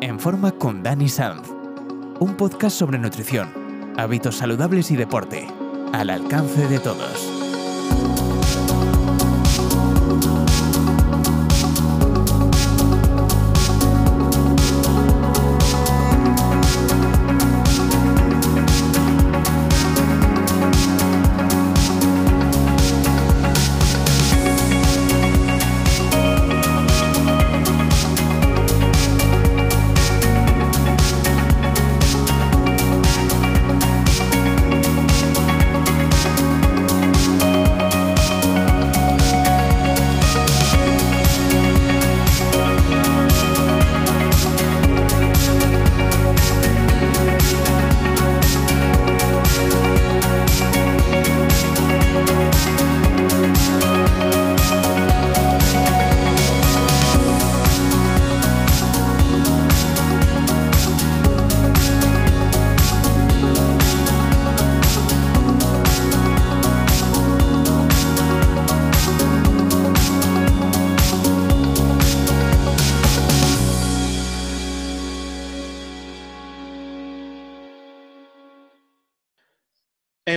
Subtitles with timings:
[0.00, 1.48] En forma con Dani Sanz.
[2.20, 5.48] Un podcast sobre nutrición, hábitos saludables y deporte,
[5.92, 8.37] al alcance de todos.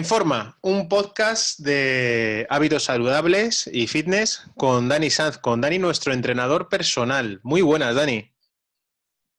[0.02, 6.12] En forma, un podcast de hábitos saludables y fitness con Dani Sanz, con Dani, nuestro
[6.12, 7.40] entrenador personal.
[7.44, 8.34] Muy buenas, Dani.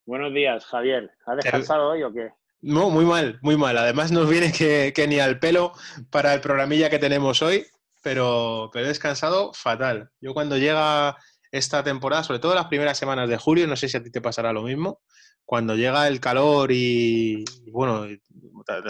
[0.06, 1.10] Buenos días, Javier.
[1.26, 2.30] ¿Has descansado hoy o qué?
[2.60, 3.76] No, muy mal, muy mal.
[3.76, 5.72] Además nos viene que, ni al pelo
[6.10, 7.66] para el programilla que tenemos hoy,
[8.00, 10.10] pero, pero he descansado fatal.
[10.20, 11.16] Yo cuando llega
[11.50, 14.20] esta temporada, sobre todo las primeras semanas de julio, no sé si a ti te
[14.20, 15.00] pasará lo mismo,
[15.44, 18.06] cuando llega el calor y, bueno,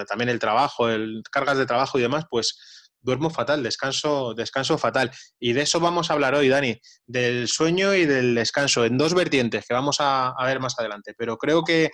[0.07, 2.57] también el trabajo, el cargas de trabajo y demás, pues
[3.03, 5.11] duermo fatal, descanso, descanso fatal.
[5.39, 9.15] Y de eso vamos a hablar hoy, Dani, del sueño y del descanso, en dos
[9.15, 11.15] vertientes que vamos a, ver más adelante.
[11.17, 11.91] Pero creo que,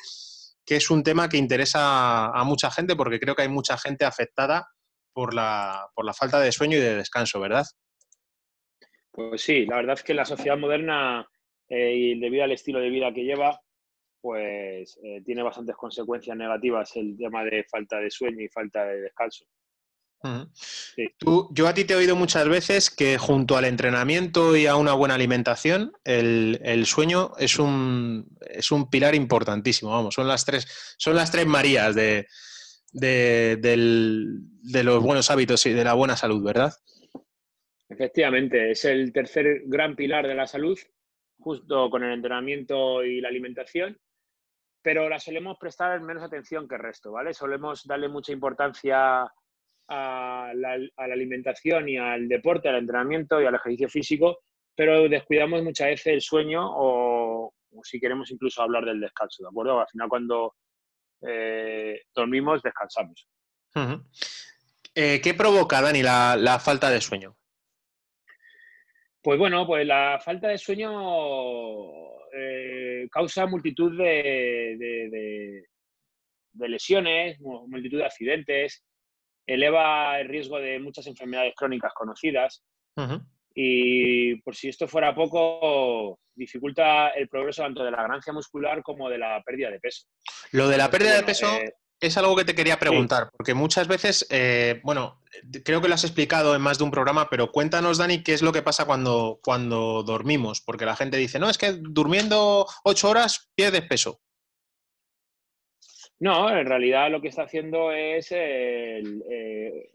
[0.67, 4.69] es un tema que interesa a mucha gente porque creo que hay mucha gente afectada
[5.15, 7.65] por la, por la falta de sueño y de descanso, ¿verdad?
[9.10, 11.27] Pues sí, la verdad es que la sociedad moderna
[11.71, 13.59] eh, y debido al estilo de vida que lleva,
[14.21, 19.01] pues eh, tiene bastantes consecuencias negativas el tema de falta de sueño y falta de
[19.03, 19.45] descanso.
[21.51, 24.95] yo a ti te he oído muchas veces que junto al entrenamiento y a una
[24.95, 29.93] buena alimentación, el, sueño es un, es un, pilar importantísimo.
[29.93, 32.27] Vamos, son las tres, son las tres Marías de,
[32.93, 36.73] de los buenos hábitos y de la buena salud, ¿verdad?
[37.89, 40.78] Efectivamente, es el tercer gran pilar de la salud,
[41.39, 43.99] justo con el entrenamiento y la alimentación
[44.83, 47.34] pero la solemos prestar menos atención que el resto, ¿vale?
[47.34, 49.31] Solemos darle mucha importancia
[49.89, 54.41] a la, alimentación y al deporte, al entrenamiento y al ejercicio físico,
[54.75, 59.81] pero descuidamos muchas veces el sueño o, si queremos incluso hablar del descanso, ¿de acuerdo?
[59.81, 60.55] Al final cuando
[61.22, 63.28] eh, dormimos, descansamos.
[64.95, 67.39] Eh, ¿Qué provoca, Dani, la falta de sueño?
[69.22, 70.91] Pues bueno, pues la falta de sueño
[72.33, 75.65] eh, causa multitud de,
[76.55, 78.84] lesiones, multitud de accidentes,
[79.47, 82.62] eleva el riesgo de muchas enfermedades crónicas conocidas
[83.61, 89.09] y por si esto fuera poco, dificulta el progreso tanto de la ganancia muscular como
[89.10, 90.06] de la pérdida de peso.
[90.53, 91.47] Lo de la pérdida de peso...
[91.56, 95.20] Eh, es algo que te quería preguntar, porque muchas veces, eh, bueno,
[95.64, 98.42] creo que lo has explicado en más de un programa, pero cuéntanos, Dani, qué es
[98.42, 103.10] lo que pasa cuando, cuando dormimos, porque la gente dice, no, es que durmiendo ocho
[103.10, 104.20] horas pierdes peso.
[106.20, 109.91] No, en realidad lo que está haciendo es el, eh,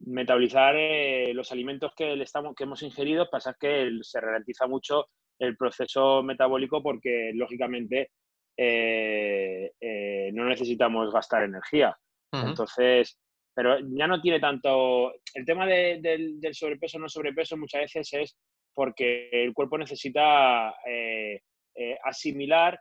[0.00, 5.08] metabolizar eh, los alimentos que, le estamos, que hemos ingerido, pasa que se ralentiza mucho
[5.38, 8.10] el proceso metabólico porque, lógicamente,
[8.56, 11.96] eh, eh, no necesitamos gastar energía.
[12.32, 13.18] Entonces,
[13.54, 15.12] pero ya no tiene tanto...
[15.32, 18.36] El tema del sobrepeso o no sobrepeso muchas veces es
[18.74, 21.40] porque el cuerpo necesita eh,
[22.04, 22.78] asimilar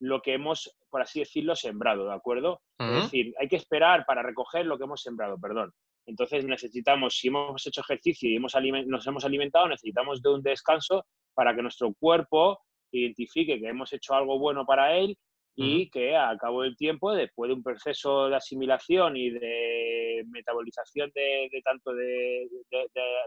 [0.00, 2.60] lo que hemos, por así decirlo, sembrado, ¿de acuerdo?
[2.78, 5.72] Es decir, hay que esperar para recoger lo que hemos sembrado, perdón.
[6.06, 8.54] Entonces necesitamos, si hemos hecho ejercicio y hemos
[8.86, 11.04] nos hemos alimentado, necesitamos de un descanso
[11.34, 12.60] para que nuestro cuerpo
[12.92, 15.16] identifique que hemos hecho algo bueno para él
[15.60, 21.10] y que a cabo del tiempo, después de un proceso de asimilación y de metabolización
[21.12, 22.48] de, tanto de,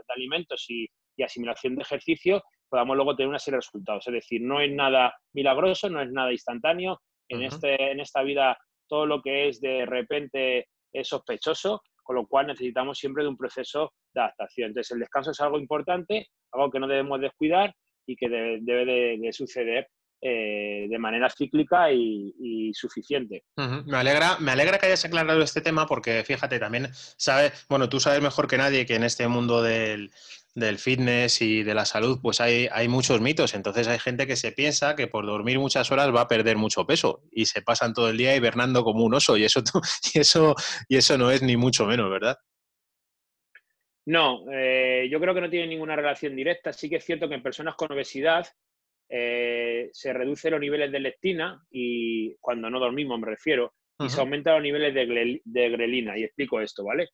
[0.07, 0.87] alimentos y,
[1.21, 4.07] asimilación de ejercicio, podamos luego tener una serie de resultados.
[4.07, 7.01] Es decir, no es nada milagroso, no es nada instantáneo.
[7.27, 8.57] En, este, en esta vida
[8.87, 13.37] todo lo que es de repente es sospechoso, con lo cual necesitamos siempre de un
[13.37, 14.69] proceso de adaptación.
[14.69, 17.73] Entonces, el descanso es algo importante, algo que no debemos descuidar
[18.05, 19.87] y que debe de, suceder
[20.21, 23.43] eh, de manera cíclica y, suficiente.
[23.55, 27.99] me, alegra, me alegra que hayas aclarado este tema porque fíjate, también sabes, bueno, tú
[27.99, 30.11] sabes mejor que nadie que en este mundo del,
[30.77, 33.53] fitness y de la salud, pues hay, hay, muchos mitos.
[33.53, 36.85] Entonces hay gente que se piensa que por dormir muchas horas va a perder mucho
[36.85, 39.61] peso y se pasan todo el día hibernando como un oso y eso,
[40.13, 40.55] y eso,
[40.87, 42.37] y eso no es ni mucho menos, ¿verdad?
[44.11, 46.73] No, eh, yo creo que no tiene ninguna relación directa.
[46.73, 48.45] Sí que es cierto que en personas con obesidad
[49.07, 54.19] eh, se reducen los niveles de leptina y cuando no dormimos me refiero, y se
[54.19, 56.17] aumentan los niveles de, grelina.
[56.17, 57.07] Y explico esto, ¿vale?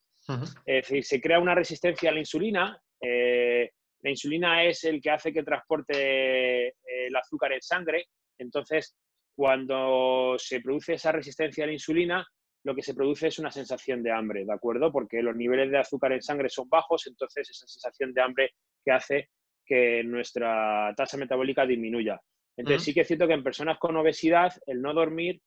[0.66, 2.82] Es decir, se crea una resistencia a la insulina.
[3.00, 3.70] Eh,
[4.02, 8.08] la insulina es el que hace que transporte el azúcar en sangre.
[8.40, 8.98] Entonces,
[9.36, 12.28] cuando se produce esa resistencia a la insulina,
[12.68, 14.92] lo que se produce es una sensación de hambre, ¿de acuerdo?
[14.92, 18.52] Porque los niveles de azúcar en sangre son bajos, entonces esa sensación de hambre
[18.84, 19.30] que hace
[19.66, 22.20] que nuestra tasa metabólica disminuya.
[22.58, 25.42] Entonces sí que es cierto que en personas con obesidad el no dormir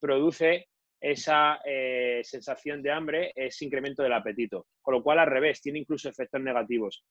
[0.00, 0.66] produce
[1.00, 4.66] esa eh, sensación de hambre, ese incremento del apetito.
[4.80, 7.04] Con lo cual, al revés, tiene incluso efectos negativos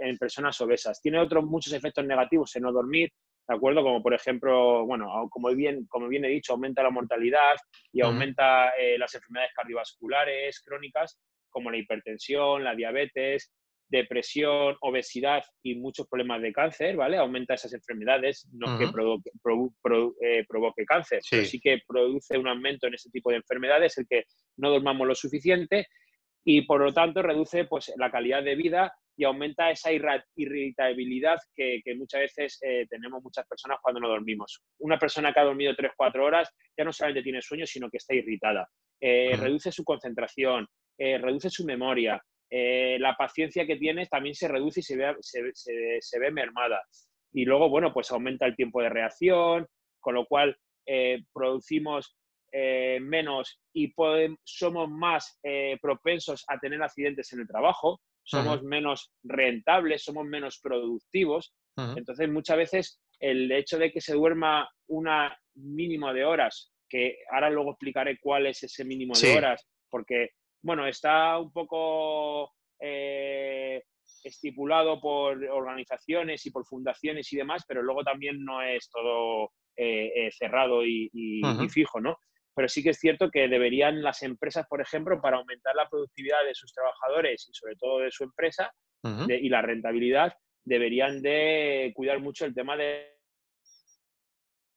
[0.00, 1.00] en personas obesas.
[1.00, 3.10] Tiene otros muchos efectos negativos en no dormir,
[3.48, 3.82] ¿de acuerdo?
[3.82, 7.56] Como por ejemplo, bueno, como bien, como bien he dicho, aumenta la mortalidad
[7.92, 11.20] y aumenta eh, las enfermedades cardiovasculares crónicas,
[11.50, 13.52] como la hipertensión, la diabetes,
[13.92, 17.18] depresión, obesidad y muchos problemas de cáncer, ¿vale?
[17.18, 22.94] Aumenta esas enfermedades, no que eh, provoque, cáncer, pero sí que produce un aumento en
[22.94, 24.24] ese tipo de enfermedades, el que
[24.56, 25.88] no dormamos lo suficiente
[26.42, 31.82] y por lo tanto reduce pues, la calidad de vida y aumenta esa irritabilidad que,
[31.94, 34.62] muchas veces eh, tenemos muchas personas cuando no dormimos.
[34.78, 38.14] Una persona que ha dormido 3-4 horas ya no solamente tiene sueño, sino que está
[38.14, 38.66] irritada.
[38.98, 40.66] Eh, reduce su concentración,
[40.96, 42.22] eh, reduce su memoria,
[42.54, 46.82] la paciencia que tiene también se reduce y se ve, se, ve mermada.
[47.32, 49.66] Y luego, bueno, pues aumenta el tiempo de reacción,
[50.00, 50.56] con lo cual
[51.32, 52.14] producimos
[52.52, 53.94] menos y
[54.44, 55.38] somos más
[55.80, 61.54] propensos a tener accidentes en el trabajo, somos menos rentables, somos menos productivos.
[61.76, 67.50] Entonces, muchas veces el hecho de que se duerma una mínimo de horas, que ahora
[67.50, 70.30] luego explicaré cuál es ese mínimo de horas, porque,
[70.62, 73.82] bueno, está un poco eh,
[74.24, 80.12] estipulado por organizaciones y por fundaciones y demás, pero luego también no es todo eh,
[80.14, 81.10] eh, cerrado y,
[81.70, 82.16] fijo, ¿no?
[82.54, 86.44] pero sí que es cierto que deberían las empresas, por ejemplo, para aumentar la productividad
[86.46, 88.70] de sus trabajadores y sobre todo de su empresa
[89.26, 90.32] y la rentabilidad,
[90.64, 93.12] deberían de cuidar mucho el tema de,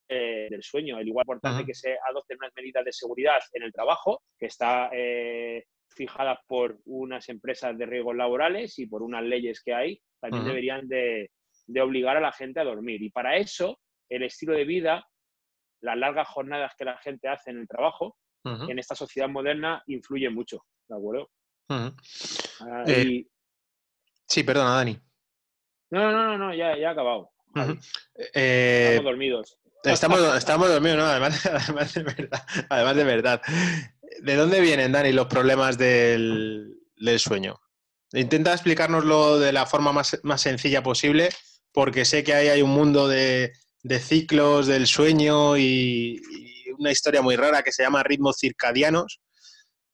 [0.09, 0.99] del sueño.
[0.99, 4.89] El igual importante que se adopten unas medidas de seguridad en el trabajo, que está
[4.93, 10.45] eh, fijadas por unas empresas de riesgos laborales y por unas leyes que hay, también
[10.45, 11.31] deberían de,
[11.67, 13.01] de obligar a la gente a dormir.
[13.01, 15.05] Y para eso, el estilo de vida
[15.85, 20.29] las largas jornadas que la gente hace en el trabajo, en esta sociedad moderna, influye
[20.29, 21.31] mucho, ¿de acuerdo?
[21.69, 21.91] Ah,
[22.85, 23.25] eh,
[24.27, 24.99] sí, perdona, Dani.
[25.89, 27.31] No, no, no, no, ya, ya he acabado.
[28.35, 29.57] Eh, estamos dormidos.
[29.83, 31.05] Estamos, estamos dormidos, ¿no?
[31.05, 33.41] Además, de verdad, además de verdad.
[34.21, 36.77] ¿De dónde vienen, Dani, los problemas del,
[37.17, 37.59] sueño?
[38.13, 41.29] Intenta explicárnoslo de la forma más, más sencilla posible,
[41.71, 43.51] porque sé que ahí hay un mundo de,
[43.83, 46.21] de ciclos del sueño y,
[46.77, 49.21] una historia muy rara que se llama ritmos circadianos.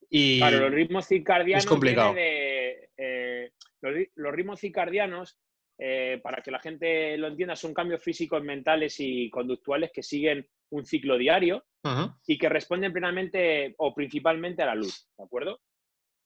[0.10, 1.64] Y claro, los ritmos circadianos.
[1.64, 2.16] Es complicado.
[2.18, 3.52] Eh,
[3.82, 5.38] los, ritmos circadianos,
[5.78, 10.48] eh, para que la gente lo entienda, son cambios físicos, mentales y conductuales que siguen
[10.72, 11.64] un ciclo diario
[12.28, 15.60] y que responden plenamente o principalmente a la luz, ¿de acuerdo?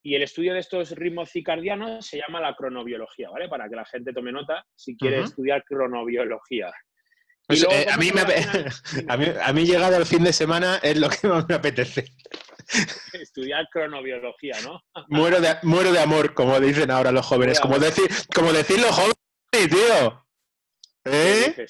[0.04, 3.50] Y el estudio de estos ritmos circadianos se llama la cronobiología, ¿vale?
[3.50, 6.72] Para que la gente tome nota si quiere estudiar cronobiología.
[7.48, 8.12] Pues, eh, a, mí
[9.42, 12.06] a, mí, llegado el fin de semana es lo que más me apetece.
[13.14, 14.82] Estudiar cronobiología, ¿no?
[15.10, 17.60] muero, de, muero de amor, como dicen ahora los jóvenes.
[17.60, 19.16] Como decir, como decir los jóvenes,
[19.52, 20.26] tío.
[21.06, 21.54] ¿Eh?
[21.56, 21.68] ¿Qué,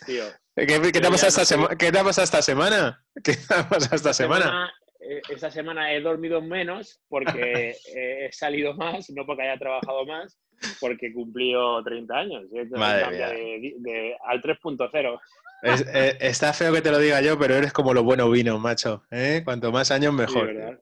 [0.55, 1.75] te ha pasado esta?
[1.75, 3.03] ¿Qué te ha pasado esta semana?
[3.23, 4.73] ¿Qué te ha pasado esta semana?
[5.01, 10.39] Eh, esta semana he dormido menos porque he salido más, no porque haya trabajado más,
[10.79, 12.43] porque cumplió 30 años.
[12.71, 15.19] Madre de, al 3.0.
[15.67, 19.03] Eh, está feo que te lo diga yo, pero eres como los buenos vinos, macho.
[19.09, 19.41] ¿eh?
[19.43, 20.79] Cuanto más años, mejor.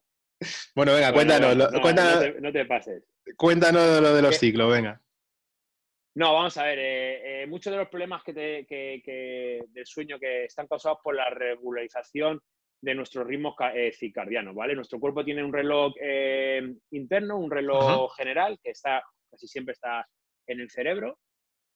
[0.76, 1.56] bueno, venga, cuéntanos.
[1.56, 3.04] No, te, pases.
[3.38, 5.00] Cuéntanos lo de los ciclos, venga.
[6.16, 6.80] No, vamos a ver.
[6.80, 12.40] Eh, muchos de los problemas que, del sueño que están causados por la regularización
[12.82, 13.56] de nuestros ritmos
[13.98, 14.76] circadianos, ¿vale?
[14.76, 15.94] Nuestro cuerpo tiene un reloj
[16.92, 19.02] interno, un reloj general que está
[19.34, 20.08] casi siempre está
[20.48, 21.20] en el cerebro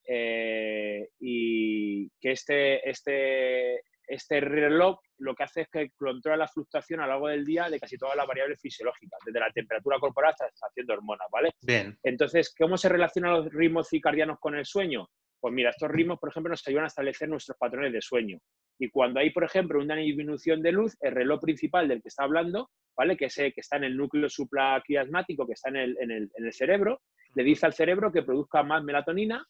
[0.05, 6.99] eh, y que este, este, este reloj lo que hace es que controla la fluctuación
[6.99, 10.31] a lo largo del día de casi todas las variables fisiológicas, desde la temperatura corporal
[10.31, 11.51] hasta la sensación de hormonas, ¿vale?
[11.61, 11.97] Bien.
[12.03, 15.09] Entonces, ¿cómo se relacionan los ritmos circadianos con el sueño?
[15.39, 18.39] Pues mira, estos ritmos, por ejemplo, nos ayudan a establecer nuestros patrones de sueño.
[18.79, 22.23] Y cuando hay, por ejemplo, una disminución de luz, el reloj principal del que está
[22.23, 23.17] hablando, ¿vale?
[23.17, 26.45] Que, ese, que está en el núcleo supraquiasmático, que está en el, en, el, en
[26.45, 27.01] el, cerebro,
[27.35, 29.45] le dice al cerebro que produzca más melatonina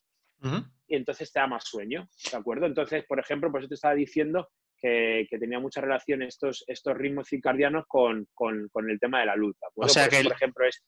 [0.87, 2.65] y entonces te da más sueño, ¿de acuerdo?
[2.65, 6.97] Entonces, por ejemplo, por eso te estaba diciendo que, que tenía mucha relación estos, estos
[6.97, 9.91] ritmos circadianos con, con, con, el tema de la luz, ¿de acuerdo?
[9.91, 10.83] O sea por, que, por ejemplo, es...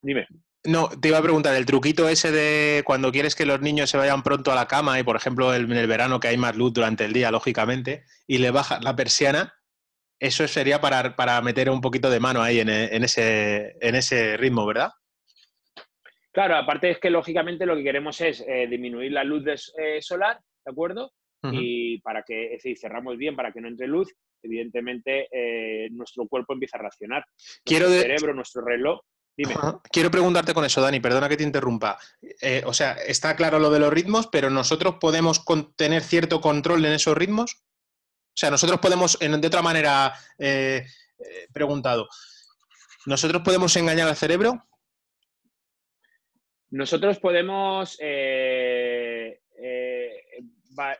[0.00, 0.26] Dime.
[0.64, 3.96] No, te iba a preguntar, el truquito ese de cuando quieres que los niños se
[3.96, 6.72] vayan pronto a la cama y, por ejemplo, en el verano que hay más luz
[6.72, 9.54] durante el día, lógicamente, y le bajas la persiana,
[10.20, 14.36] eso sería para, para meter un poquito de mano ahí en, en, ese, en ese
[14.36, 14.90] ritmo, ¿verdad?
[16.38, 20.00] Claro, aparte es que lógicamente lo que queremos es eh, disminuir la luz de, eh,
[20.00, 21.10] solar, ¿de acuerdo?
[21.42, 21.60] Uh -huh.
[21.60, 26.28] Y para que, es decir, cerramos bien para que no entre luz, evidentemente eh, nuestro
[26.28, 27.24] cuerpo empieza a reaccionar.
[27.26, 28.02] Nuestro Quiero de...
[28.02, 29.00] cerebro, nuestro reloj.
[29.36, 29.56] Dime.
[29.90, 31.98] Quiero preguntarte con eso, Dani, perdona que te interrumpa.
[32.40, 36.84] Eh, o sea, está claro lo de los ritmos, pero nosotros podemos tener cierto control
[36.84, 37.64] en esos ritmos.
[38.28, 40.86] O sea, nosotros podemos, de otra manera, eh,
[41.52, 42.08] preguntado,
[43.06, 44.67] ¿nosotros podemos engañar al cerebro?
[46.70, 50.22] Nosotros podemos eh, eh,
[50.78, 50.96] va,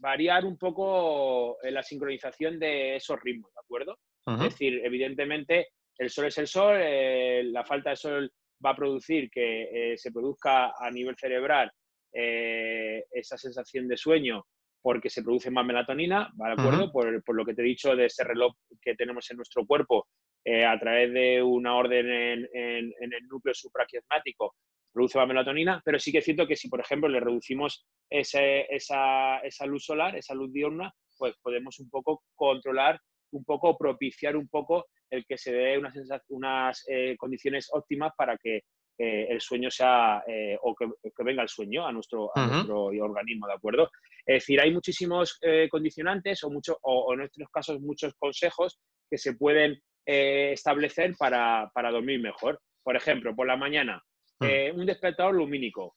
[0.00, 3.98] variar un poco la sincronización de esos ritmos, ¿de acuerdo?
[4.26, 4.46] Uh -huh.
[4.46, 5.68] Es decir, evidentemente,
[5.98, 8.32] el sol es el sol, eh, la falta de sol
[8.64, 11.70] va a producir que eh, se produzca a nivel cerebral
[12.12, 14.46] eh, esa sensación de sueño
[14.82, 16.84] porque se produce más melatonina, ¿de acuerdo?
[16.84, 16.92] Uh -huh.
[16.92, 20.06] por, por, lo que te he dicho de ese reloj que tenemos en nuestro cuerpo
[20.46, 24.54] a través de una orden en, en, en el núcleo supraquiasmático
[24.94, 28.66] produce más melatonina, pero sí que es cierto que si, por ejemplo, le reducimos ese,
[28.74, 33.00] esa, esa, luz solar, esa luz diurna, pues podemos un poco controlar,
[33.32, 35.94] un poco propiciar un poco el que se dé unas,
[36.28, 38.62] unas eh, condiciones óptimas para que
[38.96, 42.46] eh, el sueño sea, eh, o que, que, venga el sueño a nuestro, a uh
[42.46, 42.52] -huh.
[42.52, 43.90] nuestro organismo, ¿de acuerdo?
[44.24, 45.38] Es decir, hay muchísimos
[45.70, 48.78] condicionantes o, mucho, o, o, en nuestros casos muchos consejos
[49.10, 52.60] que se pueden establecer para, para dormir mejor.
[52.82, 54.02] Por ejemplo, por la mañana.
[54.48, 55.96] Eh, un despertador lumínico.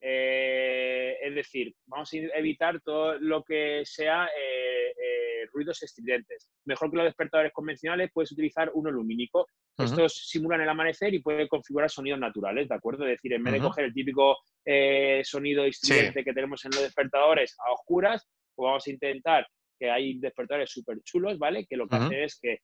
[0.00, 6.48] Eh, es decir, vamos a evitar todo lo que sea eh, ruidos estridentes.
[6.64, 9.40] Mejor que los despertadores convencionales, puedes utilizar uno lumínico.
[9.40, 9.84] Uh -huh.
[9.84, 13.04] Estos simulan el amanecer y pueden configurar sonidos naturales, ¿de acuerdo?
[13.04, 13.60] Es decir, en vez uh -huh.
[13.60, 14.36] de coger el típico
[15.24, 16.24] sonido estridente sí.
[16.24, 19.46] que tenemos en los despertadores a oscuras, pues vamos a intentar
[19.78, 21.64] que hay despertadores súper chulos, ¿vale?
[21.66, 22.24] Que lo que uh -huh.
[22.24, 22.58] es que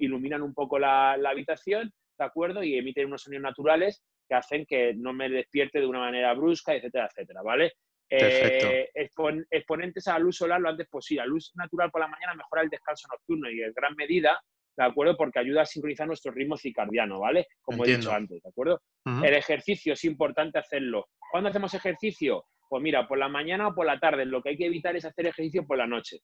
[0.00, 2.62] iluminan un poco la, la habitación, ¿de acuerdo?
[2.62, 4.02] Y emiten unos sonidos naturales
[4.34, 7.72] que hacen que no me despierte de una manera brusca, etcétera, etcétera, ¿vale?
[8.10, 11.22] Eh, expon exponentes a la luz solar lo antes posible.
[11.22, 14.38] La luz natural por la mañana mejora el descanso nocturno y en gran medida,
[14.76, 15.16] ¿de acuerdo?
[15.16, 17.46] Porque ayuda a sincronizar nuestro ritmo circadiano, ¿vale?
[17.62, 17.94] Como Entiendo.
[17.94, 18.80] he dicho antes, ¿de acuerdo?
[19.06, 19.26] Uh -huh.
[19.26, 21.06] El ejercicio es importante hacerlo.
[21.30, 22.44] ¿Cuándo hacemos ejercicio?
[22.68, 24.24] Pues mira, por la mañana o por la tarde.
[24.26, 26.18] Lo que hay que evitar es hacer ejercicio por la noche,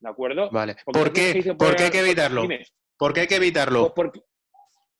[0.00, 0.50] ¿de acuerdo?
[0.50, 0.76] Vale.
[0.84, 1.42] ¿Por qué?
[1.46, 2.42] ¿Por, ¿Por qué hay que evitarlo?
[2.42, 2.64] Dime.
[2.98, 3.92] ¿Por qué hay que evitarlo?
[3.94, 4.20] Porque,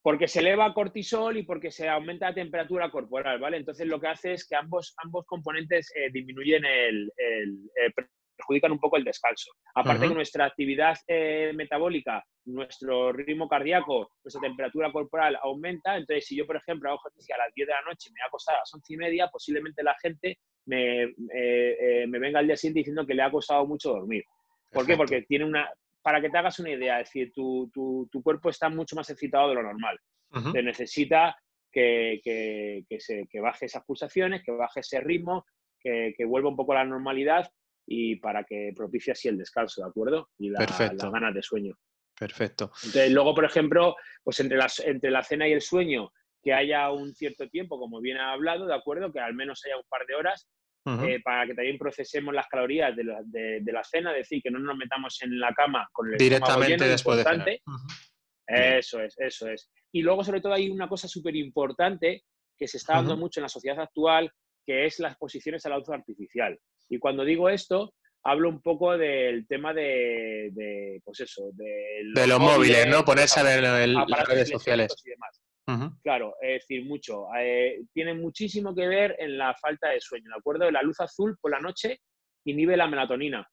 [0.02, 3.56] porque se eleva cortisol y porque se aumenta la temperatura corporal, ¿vale?
[3.56, 7.94] Entonces lo que hace es que ambos, ambos componentes eh, disminuyen el, el, el,
[8.36, 9.52] perjudican un poco el descanso.
[9.74, 10.08] Aparte uh -huh.
[10.08, 16.46] que nuestra actividad eh, metabólica, nuestro ritmo cardíaco, nuestra temperatura corporal aumenta, entonces si yo,
[16.46, 18.56] por ejemplo, hago ejercicio a las 10 de la noche y me voy a acostar
[18.56, 21.04] a las 11 y media, posiblemente la gente me,
[21.34, 24.24] eh, me venga al día siguiente diciendo que le ha costado mucho dormir.
[24.72, 24.96] ¿Por qué?
[24.96, 25.68] Porque tiene una,
[26.02, 29.08] para que te hagas una idea, es decir, tu, tu, tu cuerpo está mucho más
[29.10, 29.98] excitado de lo normal.
[30.30, 30.52] Uh -huh.
[30.52, 31.36] Te necesita
[31.72, 35.44] que, que, que, se, que, baje esas pulsaciones, que baje ese ritmo,
[35.80, 37.50] que, que, vuelva un poco a la normalidad
[37.86, 40.28] y para que propicie así el descanso, ¿de acuerdo?
[40.38, 41.74] Y la, las ganas de sueño.
[42.18, 42.72] Perfecto.
[42.84, 46.10] Entonces, luego, por ejemplo, pues entre, las, entre la cena y el sueño,
[46.42, 49.12] que haya un cierto tiempo, como bien ha hablado, ¿de acuerdo?
[49.12, 50.48] Que al menos haya un par de horas,
[50.84, 51.08] Uh -huh.
[51.08, 54.42] eh, para que también procesemos las calorías de la, de, de la, cena, es decir,
[54.42, 57.48] que no nos metamos en la cama con el directamente lleno, después de cenar.
[57.48, 58.78] Uh -huh.
[58.78, 59.70] Eso es, eso es.
[59.92, 62.24] Y luego, sobre todo, hay una cosa súper importante
[62.58, 63.20] que se está dando uh -huh.
[63.20, 64.32] mucho en la sociedad actual,
[64.66, 66.58] que es las exposiciones a la luz artificial.
[66.88, 72.14] Y cuando digo esto, hablo un poco del tema de, de pues eso, de los,
[72.14, 73.04] de los móviles, móviles, ¿no?
[73.04, 74.94] Ponerse a ver las redes sociales.
[75.04, 75.41] Y demás.
[75.66, 76.00] Uh -huh.
[76.02, 77.26] Claro, es decir, mucho.
[77.38, 80.70] Eh, tiene muchísimo que ver en la falta de sueño, ¿de acuerdo?
[80.70, 82.00] La luz azul por la noche
[82.44, 83.46] inhibe la melatonina,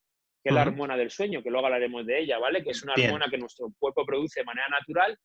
[0.43, 0.63] que es uh -huh.
[0.65, 2.63] la hormona del sueño, que luego hablaremos de ella, ¿vale?
[2.63, 3.09] Que es una Bien.
[3.09, 5.15] hormona que nuestro cuerpo produce de manera natural,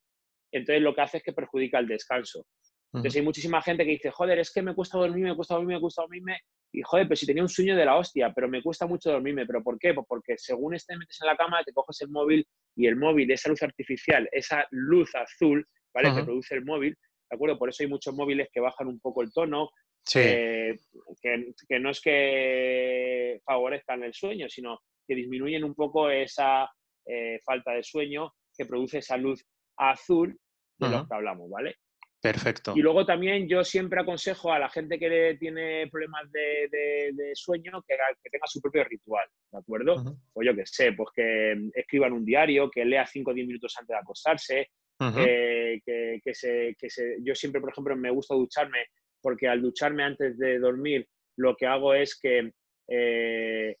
[0.51, 2.39] entonces lo que hace es que perjudica el descanso.
[2.39, 2.97] Uh -huh.
[2.99, 5.75] Entonces hay muchísima gente que dice, joder, es que me cuesta dormir, me cuesta dormir,
[5.77, 6.39] me cuesta dormirme,
[6.71, 9.45] y joder, pero si tenía un sueño de la hostia, pero me cuesta mucho dormirme.
[9.45, 9.93] ¿Pero por qué?
[9.93, 13.31] Pues porque según te metes en la cama, te coges el móvil y el móvil,
[13.31, 15.65] esa luz artificial, esa luz azul,
[15.95, 16.13] ¿vale?
[16.13, 16.97] Que produce el móvil,
[17.29, 17.57] ¿de acuerdo?
[17.57, 19.69] Por eso hay muchos móviles que bajan un poco el tono,
[20.13, 20.77] eh,
[21.21, 26.69] que, no es que favorezcan el sueño, sino que disminuyen un poco esa
[27.05, 29.43] eh, falta de sueño que produce esa luz
[29.77, 30.37] azul
[30.77, 31.75] de lo que hablamos, ¿vale?
[32.21, 32.73] Perfecto.
[32.75, 37.95] Y luego también yo siempre aconsejo a la gente que tiene problemas de, sueño que,
[38.31, 39.95] tenga su propio ritual, ¿de acuerdo?
[40.33, 43.75] O yo que sé, pues que escriban un diario, que lea 5 o 10 minutos
[43.77, 46.75] antes de acostarse, que, se,
[47.21, 48.85] Yo siempre, por ejemplo, me gusta ducharme
[49.21, 52.51] porque al ducharme antes de dormir lo que hago es que
[52.87, 53.75] eh,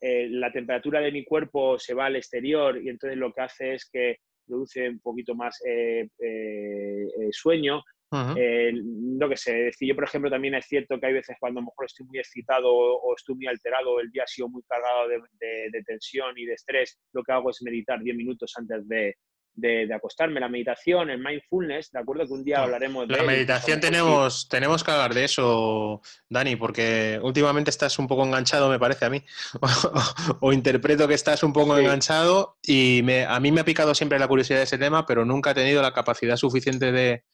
[0.00, 3.74] eh, la temperatura de mi cuerpo se va al exterior y entonces lo que hace
[3.74, 4.16] es que
[4.50, 7.82] produce un poquito más eh, eh, eh, sueño.
[8.12, 11.62] no que sé, decir, yo por ejemplo también es cierto que hay veces cuando a
[11.62, 15.08] lo mejor estoy muy excitado o, estoy muy alterado, el día ha sido muy cargado
[15.08, 19.14] de, tensión y de estrés, lo que hago es meditar 10 minutos antes de,
[19.54, 20.40] de, acostarme.
[20.40, 22.26] La meditación, el mindfulness, ¿de acuerdo?
[22.26, 23.16] Que un día hablaremos de...
[23.16, 28.68] La meditación tenemos, tenemos que hablar de eso, Dani, porque últimamente estás un poco enganchado,
[28.68, 29.22] me parece a mí,
[30.40, 34.18] o, interpreto que estás un poco enganchado y me, a mí me ha picado siempre
[34.18, 37.24] la curiosidad de ese tema, pero nunca he tenido la capacidad suficiente de,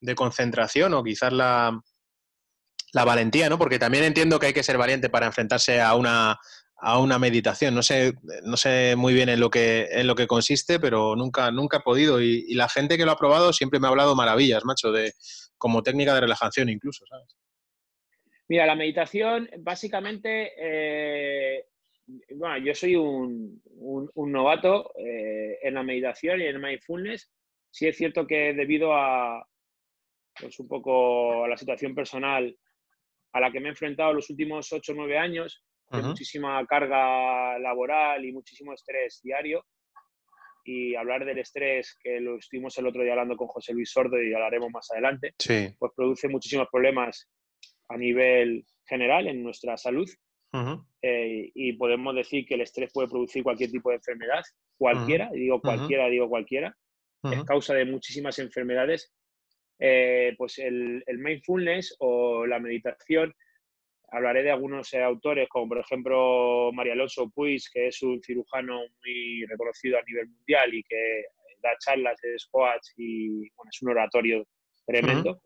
[0.00, 1.80] de concentración o quizás la,
[2.92, 3.58] la valentía, ¿no?
[3.58, 6.38] Porque también entiendo que hay que ser valiente para enfrentarse a una,
[6.76, 7.74] a una meditación.
[7.74, 8.14] No sé,
[8.44, 11.80] no sé muy bien en lo que, en lo que consiste, pero nunca, nunca he
[11.80, 12.20] podido.
[12.20, 15.12] Y, la gente que lo ha probado siempre me ha hablado maravillas, macho, de,
[15.58, 17.36] como técnica de relajación incluso, ¿sabes?
[18.48, 21.64] Mira, la meditación, básicamente, eh,
[22.34, 23.62] bueno, yo soy un,
[24.14, 27.30] novato eh, en la meditación y en el mindfulness.
[27.70, 29.48] Sí es cierto que debido a,
[30.38, 32.56] pues un poco a la situación personal
[33.32, 38.24] a la que me he enfrentado los últimos 8 o 9 años, muchísima carga laboral
[38.24, 39.64] y muchísimo estrés diario.
[40.66, 44.22] Y hablar del estrés, que lo estuvimos el otro día hablando con José Luis Sordo
[44.22, 45.34] y hablaremos más adelante,
[45.78, 47.28] pues produce muchísimos problemas
[47.88, 50.08] a nivel general en nuestra salud.
[51.02, 54.42] Eh, y podemos decir que el estrés puede producir cualquier tipo de enfermedad,
[54.78, 56.76] cualquiera, digo cualquiera, digo cualquiera,
[57.24, 59.12] es causa de muchísimas enfermedades.
[59.80, 63.34] Eh, pues el, el, mindfulness o la meditación
[64.14, 68.78] hablaré de algunos eh, autores, como por ejemplo María Alonso Puig, que es un cirujano
[69.04, 71.24] muy reconocido a nivel mundial y que
[71.60, 74.46] da charlas de squats y bueno, es un oratorio
[74.86, 75.40] tremendo.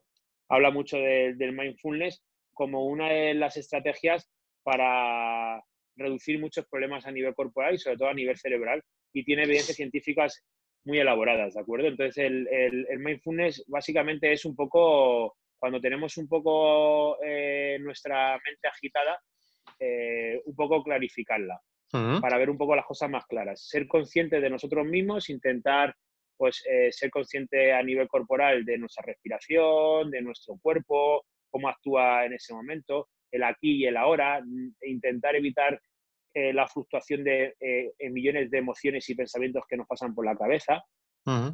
[0.51, 4.31] Habla mucho del mindfulness como una de las estrategias
[4.63, 5.63] para
[5.97, 9.77] reducir muchos problemas a nivel corporal y sobre todo a nivel cerebral y tiene evidencias
[9.77, 10.45] científicas
[10.85, 11.89] muy elaboradas, ¿de acuerdo?
[11.89, 18.69] Entonces el, el mindfulness básicamente es un poco cuando tenemos un poco eh, nuestra mente
[18.69, 19.21] agitada,
[19.79, 23.67] eh, un poco clarificarla, para ver un poco las cosas más claras.
[23.67, 25.95] Ser consciente de nosotros mismos, intentar
[26.37, 32.27] pues, eh, ser consciente a nivel corporal de nuestra respiración, de nuestro cuerpo, cómo actúa
[32.27, 34.43] en ese momento, el aquí y el ahora,
[34.81, 35.81] e intentar evitar
[36.35, 37.57] la fluctuación de
[38.13, 40.85] millones de emociones y pensamientos que nos pasan por la cabeza.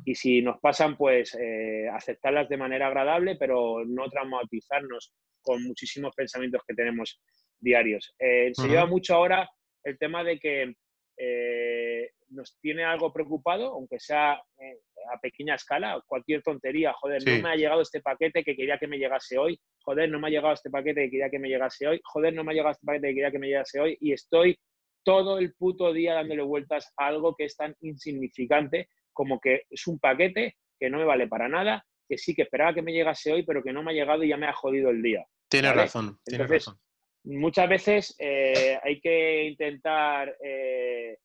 [0.04, 6.14] Y si nos pasan, pues eh, aceptarlas de manera agradable, pero no traumatizarnos con muchísimos
[6.14, 7.20] pensamientos que tenemos
[7.58, 8.14] diarios.
[8.18, 9.48] Eh, se lleva mucho ahora
[9.82, 10.74] el tema de que
[11.16, 17.50] eh, nos tiene algo preocupado, aunque sea a pequeña escala, cualquier tontería, joder, no me
[17.50, 20.54] ha llegado este paquete que quería que me llegase hoy, joder, no me ha llegado
[20.54, 23.08] este paquete que quería que me llegase hoy, joder, no me ha llegado este paquete
[23.08, 24.58] que quería que me llegase hoy, y estoy
[25.04, 29.86] todo el puto día dándole vueltas a algo que es tan insignificante como que es
[29.86, 33.32] un paquete que no me vale para nada, que sí que esperaba que me llegase
[33.32, 35.24] hoy, pero que no me ha llegado y ya me ha jodido el día.
[35.48, 36.76] Tienes razón, tienes razón.
[37.24, 41.16] Muchas veces eh, hay que intentar, eh,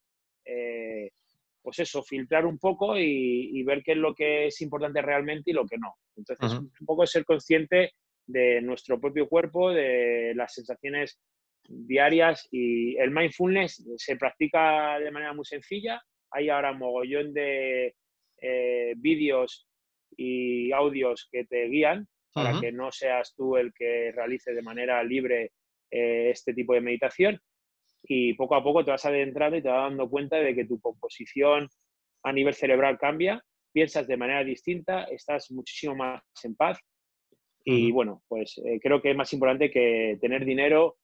[0.46, 1.10] eh,
[1.62, 5.54] pues eso, filtrar un poco y, ver qué es lo que es importante realmente y
[5.54, 5.96] lo que no.
[6.16, 7.92] Entonces, un poco ser consciente
[8.26, 11.20] de nuestro propio cuerpo, de las sensaciones
[11.68, 17.96] diarias y el mindfulness se practica de manera muy sencilla hay ahora mogollón de
[18.42, 19.68] eh, vídeos
[20.16, 25.04] y audios que te guían para que no seas tú el que realice de manera
[25.04, 25.52] libre
[25.92, 27.40] eh, este tipo de meditación.
[28.04, 30.80] Y poco a poco te vas adentrando y te vas dando cuenta de que tu
[30.80, 31.68] composición
[32.24, 36.80] a nivel cerebral cambia, piensas de manera distinta, estás muchísimo más en paz.
[37.66, 40.98] Y bueno, pues eh, creo que es más importante que tener dinero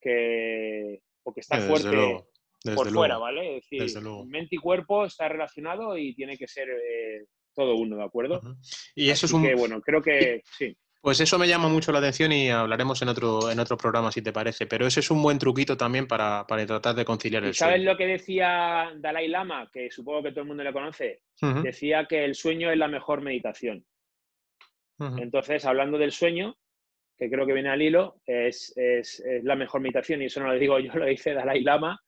[0.00, 2.24] que, o que estar fuerte
[2.74, 3.58] por fuera, ¿vale?
[3.58, 8.04] Es decir, mente y cuerpo está relacionado y tiene que ser eh, todo uno, ¿de
[8.04, 8.40] acuerdo?
[8.94, 9.42] Y eso es un...
[9.56, 10.76] bueno, creo que sí.
[11.04, 14.22] Pues eso me llama mucho la atención y hablaremos en otro, en otro programa, si
[14.22, 14.66] te parece.
[14.66, 17.72] Pero ese es un buen truquito también para, tratar de conciliar el sueño.
[17.72, 21.20] ¿Sabes lo que decía Dalai Lama, que supongo que todo el mundo le conoce?
[21.62, 23.84] Decía que el sueño es la mejor meditación.
[24.98, 26.56] Entonces, hablando del sueño,
[27.18, 30.58] que creo que viene al hilo, es, es, la mejor meditación, y eso no lo
[30.58, 32.00] digo yo, lo dice Dalai Lama,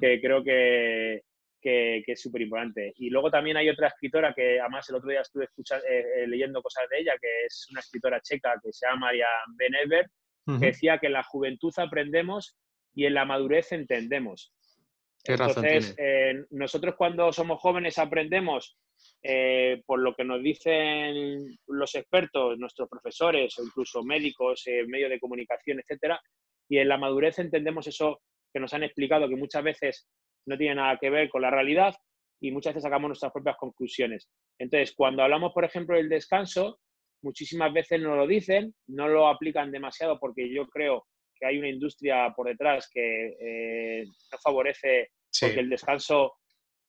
[0.00, 1.22] que creo que,
[1.60, 2.92] que, es súper importante.
[2.96, 6.26] Y luego también hay otra escritora que además el otro día estuve escuchando, eh, eh,
[6.26, 10.06] leyendo cosas de ella, que es una escritora checa que se llama María Benever,
[10.46, 12.56] que decía que en la juventud aprendemos
[12.94, 14.54] y en la madurez entendemos.
[15.24, 18.78] Entonces, eh, nosotros cuando somos jóvenes aprendemos
[19.84, 25.80] por lo que nos dicen los expertos, nuestros profesores o incluso médicos, medios de comunicación,
[25.80, 26.18] etcétera,
[26.68, 28.20] y en la madurez entendemos eso
[28.58, 30.08] que nos han explicado, que muchas veces
[30.46, 31.94] no tiene nada que ver con la realidad
[32.40, 34.28] y muchas veces sacamos nuestras propias conclusiones.
[34.58, 36.80] Entonces, cuando hablamos, por ejemplo, del descanso,
[37.22, 41.06] muchísimas veces no lo dicen, no lo aplican demasiado porque yo creo
[41.38, 46.34] que hay una industria por detrás que eh, no favorece, porque el descanso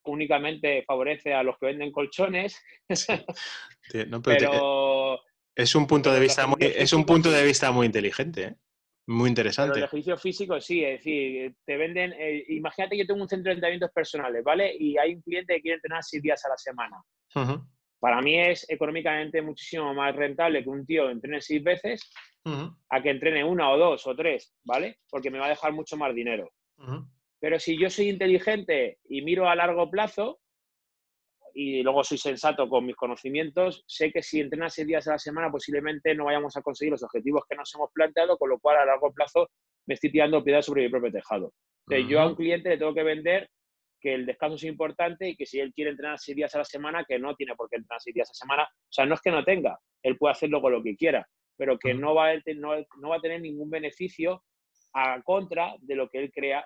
[0.06, 2.60] únicamente favorece a los que venden colchones.
[4.24, 5.20] pero,
[5.56, 8.44] es un punto de vista muy, es un punto de vista muy inteligente.
[8.44, 8.56] ¿eh?
[9.10, 9.72] Muy interesante.
[9.74, 13.28] Pero el ejercicio físico sí, es decir, te venden, eh, imagínate que yo tengo un
[13.28, 14.76] centro de entrenamientos personales, ¿vale?
[14.78, 17.02] Y hay un cliente que quiere entrenar seis días a la semana.
[18.00, 22.08] Para mí es económicamente muchísimo más rentable que un tío entrene seis veces
[22.90, 25.00] a que entrene una o dos o tres, ¿vale?
[25.10, 26.52] Porque me va a dejar mucho más dinero.
[27.40, 30.40] Pero si yo soy inteligente y miro a largo plazo,
[31.54, 35.20] y luego soy sensato con mis conocimientos, sé que si entrenas seis días a la
[35.20, 38.78] semana posiblemente no vayamos a conseguir los objetivos que nos hemos planteado, con lo cual
[38.78, 39.50] a largo plazo
[39.88, 41.54] me estoy tirando piedras sobre mi propio tejado.
[41.88, 43.50] Entonces, yo a un cliente le tengo que vender
[44.00, 46.66] que el descanso es importante y que si él quiere entrenar seis días a la
[46.66, 48.64] semana, que no tiene por qué entrenar seis días a la semana.
[48.64, 51.78] O sea, no es que no tenga, él puede hacerlo con lo que quiera, pero
[51.78, 54.44] que no, va a, no, va a tener ningún beneficio
[54.94, 56.66] a contra de lo que él crea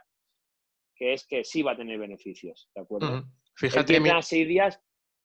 [0.96, 3.26] que es que sí va a tener beneficios, ¿de acuerdo?
[3.56, 4.00] Fíjate.
[4.00, 4.10] Mi...
[4.22, 4.80] seis días.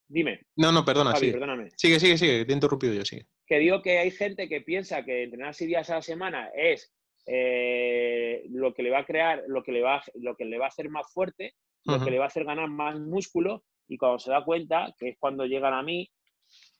[0.09, 0.41] Dime.
[0.57, 1.31] No, no, perdona, sí.
[1.31, 1.71] Perdóname.
[1.77, 3.27] Sigue, sigue, sigue, te he interrumpido yo, sigue.
[3.47, 6.93] Que digo que hay gente que piensa que entrenar seis días a la semana es
[7.27, 10.65] eh, lo que le va a crear, lo que le va, lo que le va
[10.65, 14.19] a hacer más fuerte, lo que le va a hacer ganar más músculo, y cuando
[14.19, 16.11] se da cuenta, que es cuando llegan a mí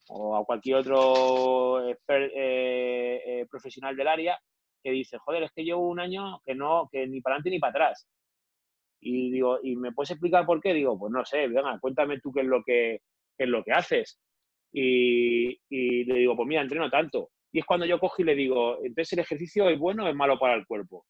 [0.09, 4.39] o a cualquier otro eh, eh, profesional del área,
[4.83, 7.59] que dice, joder, es que llevo un año que no, que ni para adelante ni
[7.59, 8.09] para atrás.
[9.01, 10.75] Y digo, ¿y me puedes explicar por qué?
[10.75, 13.01] Digo, pues no sé, venga, cuéntame tú qué es lo que,
[13.39, 14.21] es lo que haces.
[14.73, 17.31] Y, le digo, pues mira, entreno tanto.
[17.53, 20.15] Y es cuando yo cojo y le digo, entonces el ejercicio es bueno o es
[20.15, 21.07] malo para el cuerpo.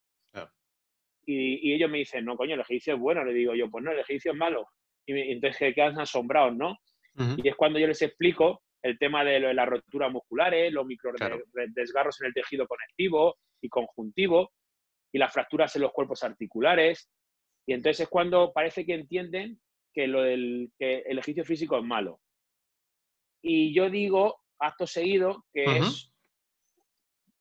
[1.25, 3.23] Y, ellos me dicen, no, coño, el ejercicio es bueno.
[3.23, 4.67] Le digo yo, pues no, el ejercicio es malo.
[5.05, 6.77] Y entonces quedan asombrados, ¿no?
[7.37, 11.11] Y es cuando yo les explico el tema de, las roturas musculares, los micro
[11.75, 14.51] desgarros en el tejido conectivo y conjuntivo,
[15.11, 17.09] y las fracturas en los cuerpos articulares,
[17.69, 19.61] y entonces es cuando parece que entienden
[19.93, 22.19] que, lo del, que el ejercicio físico es malo.
[23.43, 26.11] Y yo digo, acto seguido, que, es,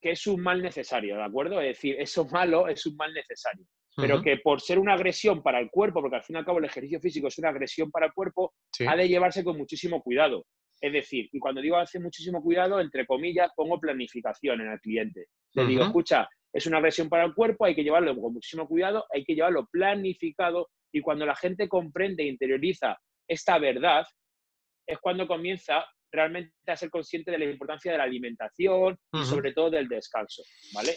[0.02, 1.62] que es un mal necesario, ¿de acuerdo?
[1.62, 3.64] Es decir, eso malo es un mal necesario.
[3.96, 6.58] Pero que por ser una agresión para el cuerpo, porque al fin y al cabo
[6.58, 8.52] el ejercicio físico es una agresión para el cuerpo,
[8.86, 10.44] ha de llevarse con muchísimo cuidado.
[10.78, 15.28] Es decir, y cuando digo hace muchísimo cuidado, entre comillas, pongo planificación en el cliente.
[15.54, 19.04] Le digo, escucha, es una agresión para el cuerpo, hay que llevarlo con muchísimo cuidado,
[19.12, 22.96] hay que llevarlo planificado y cuando la gente comprende e interioriza
[23.28, 24.06] esta verdad,
[24.86, 29.52] es cuando comienza realmente a ser consciente de la importancia de la alimentación y sobre
[29.52, 30.92] todo del descanso, ¿vale?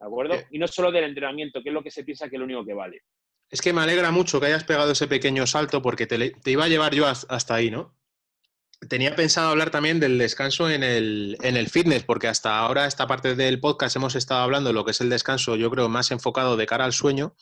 [0.00, 0.34] ¿De acuerdo?
[0.50, 2.64] Y no solo del entrenamiento, que es lo que se piensa que es lo único
[2.64, 3.02] que vale.
[3.48, 6.64] Es que me alegra mucho que hayas pegado ese pequeño salto porque te, te iba
[6.64, 7.94] a llevar yo hasta ahí, ¿no?
[8.88, 13.06] Tenía pensado hablar también del descanso en el, en el, fitness, porque hasta ahora esta
[13.06, 16.10] parte del podcast hemos estado hablando de lo que es el descanso, yo creo, más
[16.10, 17.36] enfocado de cara al sueño,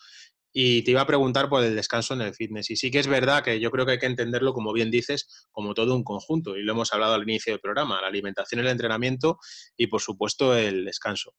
[0.52, 2.70] y te iba a preguntar por el descanso en el fitness.
[2.70, 5.48] Y sí que es verdad que yo creo que hay que entenderlo, como bien dices,
[5.50, 8.68] como todo un conjunto, y lo hemos hablado al inicio del programa, la alimentación, el
[8.68, 9.38] entrenamiento
[9.76, 11.35] y, por supuesto, el descanso.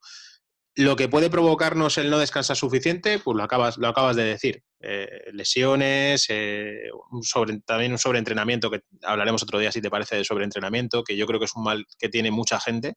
[0.75, 4.63] Lo que puede provocarnos el no descansar suficiente, pues lo acabas, lo acabas de decir.
[4.79, 6.89] Eh, lesiones, eh,
[7.21, 11.27] sobre, también un sobreentrenamiento, que hablaremos otro día si te parece de sobreentrenamiento, que yo
[11.27, 12.95] creo que es un mal que tiene mucha gente.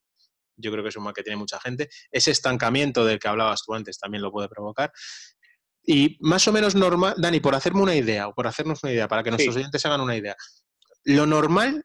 [0.57, 1.91] Yo creo que es un mal que tiene mucha gente.
[2.11, 4.91] Ese estancamiento del que hablabas tú antes también lo puede provocar.
[5.85, 9.07] Y más o menos normal, Dani, por hacerme una idea, o por hacernos una idea,
[9.07, 10.35] para que nuestros oyentes hagan una idea.
[11.05, 11.85] Lo normal,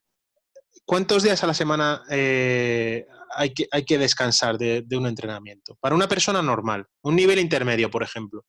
[0.86, 5.76] ¿cuántos días a la semana eh, hay que, hay que descansar de, un entrenamiento?
[5.80, 8.44] Para una persona normal, un nivel intermedio, por ejemplo.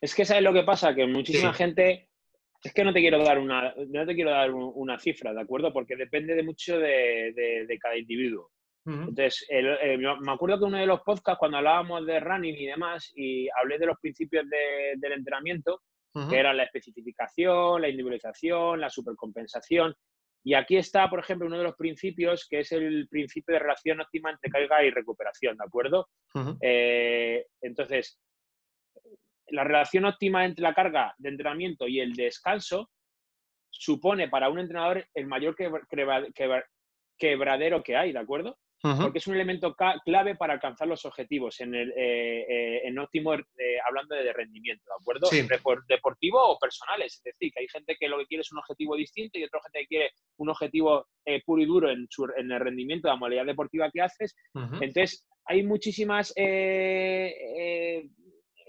[0.00, 2.08] Es que sabes lo que pasa, que muchísima gente,
[2.62, 5.72] es que no te quiero dar una, no te quiero dar una cifra, ¿de acuerdo?
[5.72, 8.50] Porque depende de mucho de, cada individuo.
[8.86, 13.46] Entonces, me acuerdo que uno de los podcasts, cuando hablábamos de running y demás, y
[13.60, 15.82] hablé de los principios del entrenamiento,
[16.28, 19.94] que eran la especificación, la individualización, la supercompensación.
[20.48, 24.00] Y aquí está, por ejemplo, uno de los principios, que es el principio de relación
[24.00, 26.08] óptima entre carga y recuperación, ¿de acuerdo?
[26.62, 28.18] Eh, entonces,
[29.48, 32.88] la relación óptima entre la carga de entrenamiento y el descanso
[33.68, 35.54] supone para un entrenador el mayor
[37.18, 38.56] quebradero que hay, ¿de acuerdo?
[38.80, 43.34] Porque es un elemento clave para alcanzar los objetivos en, el, eh, eh, en óptimo,
[43.34, 43.42] eh,
[43.86, 45.26] hablando de rendimiento, ¿de acuerdo?
[45.26, 45.46] Sí.
[45.88, 48.94] Deportivo o personales, es decir, que hay gente que lo que quiere es un objetivo
[48.94, 51.06] distinto y otra gente que quiere un objetivo
[51.44, 54.36] puro y duro en, en, el rendimiento de la modalidad deportiva que haces.
[54.54, 56.32] Entonces, hay muchísimas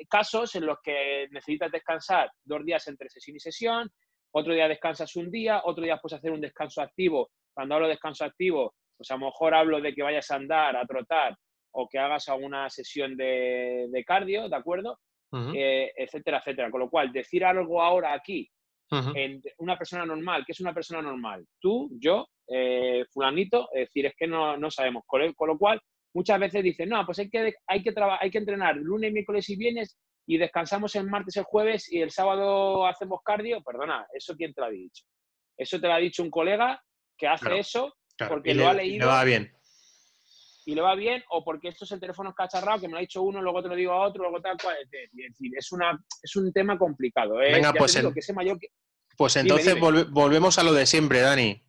[0.09, 3.91] casos en los que necesitas descansar dos días entre sesión y sesión,
[4.31, 7.31] otro día descansas un día, otro día puedes hacer un descanso activo.
[7.53, 10.75] Cuando hablo de descanso activo, pues a lo mejor hablo de que vayas a andar,
[10.75, 11.33] a trotar
[11.71, 14.99] o que hagas alguna sesión de, cardio, ¿de acuerdo?
[15.55, 16.69] Eh, etcétera, etcétera.
[16.69, 18.49] Con lo cual, decir algo ahora aquí,
[18.91, 21.45] en una persona normal, ¿qué es una persona normal?
[21.61, 25.03] Tú, yo, eh, fulanito, es decir, es que no, no sabemos.
[25.05, 25.79] Con, lo cual,
[26.13, 29.55] muchas veces dicen, no, pues hay que, hay, que hay que entrenar lunes, miércoles y
[29.55, 33.63] viernes y descansamos el martes, el jueves y el sábado hacemos cardio.
[33.63, 35.05] Perdona, ¿eso quién te lo ha dicho?
[35.57, 36.81] Eso te lo ha dicho un colega
[37.17, 37.93] que hace eso
[38.27, 38.95] porque lo ha leído.
[38.95, 39.53] Y le va bien.
[40.65, 43.01] Y le va bien, o porque esto es el teléfono escacharrado, que me lo ha
[43.01, 44.75] dicho uno, luego te lo digo a otro, luego tal cual.
[44.81, 47.41] Es decir, es, una, es un tema complicado.
[47.41, 47.53] ¿eh?
[47.53, 47.99] Venga, pues,
[49.17, 51.63] pues entonces volvemos a lo de siempre, Dani.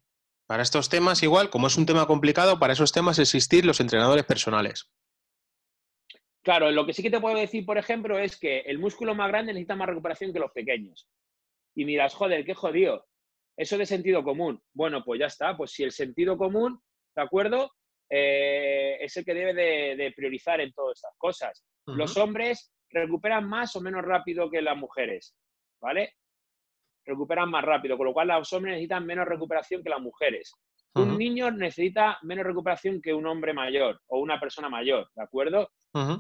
[0.46, 4.24] Para estos temas, igual, como es un tema complicado, para esos temas existir los entrenadores
[4.24, 4.90] personales.
[6.42, 9.28] Claro, lo que sí que te puedo decir, por ejemplo, es que el músculo más
[9.28, 11.08] grande necesita más recuperación que los pequeños.
[11.74, 13.06] Y miras, joder, qué jodido.
[13.56, 14.62] Eso de sentido común.
[14.72, 15.56] Bueno, pues ya está.
[15.56, 16.80] Pues si el sentido común,
[17.14, 17.70] ¿de acuerdo?
[18.08, 19.54] Eh, es el que debe
[19.96, 21.64] de, priorizar en todas estas cosas.
[21.86, 25.36] Los hombres recuperan más o menos rápido que las mujeres,
[25.80, 26.14] ¿vale?
[27.04, 30.52] Recuperan más rápido, con lo cual los hombres necesitan menos recuperación que las mujeres.
[30.92, 35.70] Un niño necesita menos recuperación que un hombre mayor o una persona mayor, ¿de acuerdo?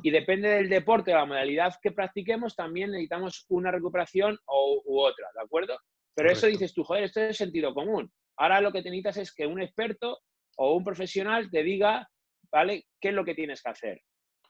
[0.02, 5.00] Y depende del deporte, de la modalidad que practiquemos, también necesitamos una recuperación o, u
[5.00, 5.76] otra, ¿de acuerdo?
[6.14, 8.10] Pero eso dices tú, joder, esto es sentido común.
[8.36, 10.18] Ahora lo que te necesitas es que un experto
[10.56, 12.08] o un profesional te diga,
[12.50, 12.84] ¿vale?
[13.00, 14.00] ¿Qué es lo que tienes que hacer?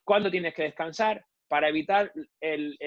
[0.05, 1.25] ¿Cuándo tienes que descansar?
[1.49, 2.79] Para evitar el,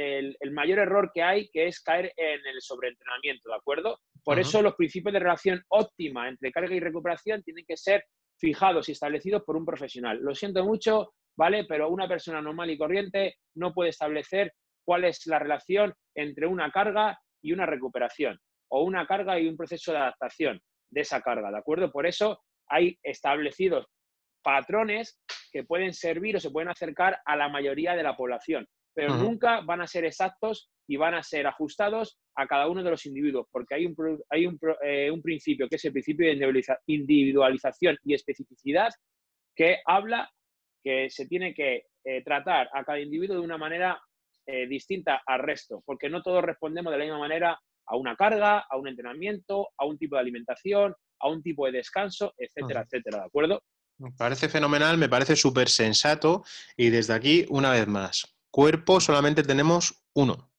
[0.54, 4.00] mayor error que hay, que es caer en el sobreentrenamiento, ¿de acuerdo?
[4.24, 8.06] Por eso los principios de relación óptima entre carga y recuperación tienen que ser
[8.40, 10.20] fijados y establecidos por un profesional.
[10.22, 11.66] Lo siento mucho, ¿vale?
[11.66, 14.54] Pero una persona normal y corriente no puede establecer
[14.86, 18.40] cuál es la relación entre una carga y una recuperación
[18.74, 20.60] o una carga y un proceso de adaptación
[20.90, 21.92] de esa carga, ¿de acuerdo?
[21.92, 23.86] Por eso hay establecidos
[24.42, 25.20] patrones
[25.52, 29.62] que pueden servir o se pueden acercar a la mayoría de la población, pero nunca
[29.62, 33.48] van a ser exactos y van a ser ajustados a cada uno de los individuos,
[33.52, 33.96] porque hay un,
[34.30, 38.90] hay un, eh, un principio que es el principio de individualización y especificidad
[39.56, 40.32] que habla
[40.84, 44.02] que se tiene que eh, tratar a cada individuo de una manera
[44.48, 48.60] eh, distinta al resto, porque no todos respondemos de la misma manera a una carga,
[48.70, 53.20] a un entrenamiento, a un tipo de alimentación, a un tipo de descanso, etcétera, etcétera,
[53.20, 53.64] ¿de acuerdo?
[53.98, 56.44] Me parece fenomenal, me parece súper sensato
[56.76, 60.52] y desde aquí, una vez más, cuerpo solamente tenemos uno.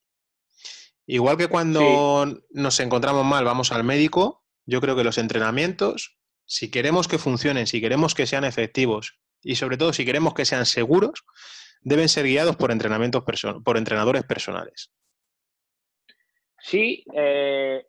[1.07, 6.71] Igual que cuando nos encontramos mal, vamos al médico, yo creo que los entrenamientos, si
[6.71, 10.65] queremos que funcionen, si queremos que sean efectivos y sobre todo si queremos que sean
[10.65, 11.25] seguros,
[11.83, 13.23] deben ser guiados por, entrenamientos
[13.63, 14.91] por entrenadores personales.
[16.65, 17.87] Sí, eh,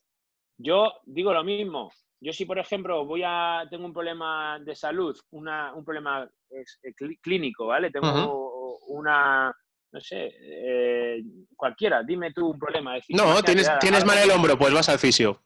[0.57, 1.93] yo digo lo mismo.
[2.19, 7.67] Yo si, por ejemplo, voy a tengo un problema de salud, un problema eh, clínico,
[7.67, 7.89] ¿vale?
[7.89, 9.55] Tengo una,
[9.91, 11.23] no sé, eh,
[11.55, 12.95] cualquiera, dime tú un problema.
[13.09, 15.41] no, tienes, tienes mal el hombro, pues vas al fisio.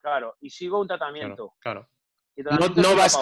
[0.00, 1.54] Claro, y sigo un tratamiento.
[1.58, 1.88] Claro.
[2.36, 3.18] No, vas,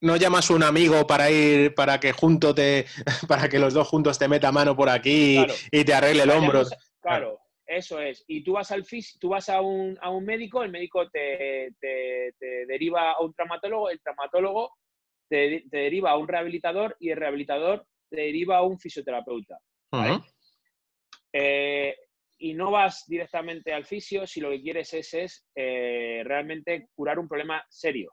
[0.00, 2.86] no, llamas a un amigo para ir, para que junto te,
[3.28, 6.62] para que los dos juntos te meta mano por aquí y te arregle el hombro.
[7.00, 8.24] claro, eso es.
[8.26, 8.84] Y tú vas al
[9.20, 12.34] tú vas a un, a un médico, el médico te, te,
[12.66, 14.72] deriva a un traumatólogo, el traumatólogo
[15.28, 19.58] te, deriva a un rehabilitador y el rehabilitador te deriva a un fisioterapeuta.
[21.32, 21.94] Eh,
[22.38, 27.18] y no vas directamente al fisio si lo que quieres es, es eh, realmente curar
[27.18, 28.12] un problema serio.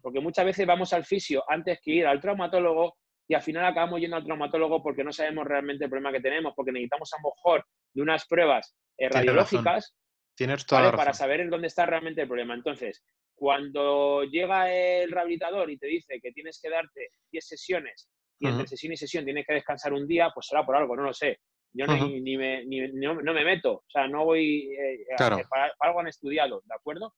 [0.00, 2.96] Porque muchas veces vamos al fisio antes que ir al traumatólogo
[3.26, 6.54] y al final acabamos yendo al traumatólogo porque no sabemos realmente el problema que tenemos,
[6.54, 9.94] porque necesitamos a lo mejor de unas pruebas eh, radiológicas
[10.38, 12.54] Tienes para saber en dónde está realmente el problema.
[12.54, 13.02] Entonces,
[13.34, 18.68] Cuando llega el rehabilitador y te dice que tienes que darte 10 sesiones y entre
[18.68, 21.40] sesión y sesión tienes que descansar un día, pues será por algo, no lo sé.
[21.72, 26.62] Yo ni, me, no, me meto, o sea, no voy eh, para, algo han estudiado,
[26.64, 27.14] ¿de acuerdo?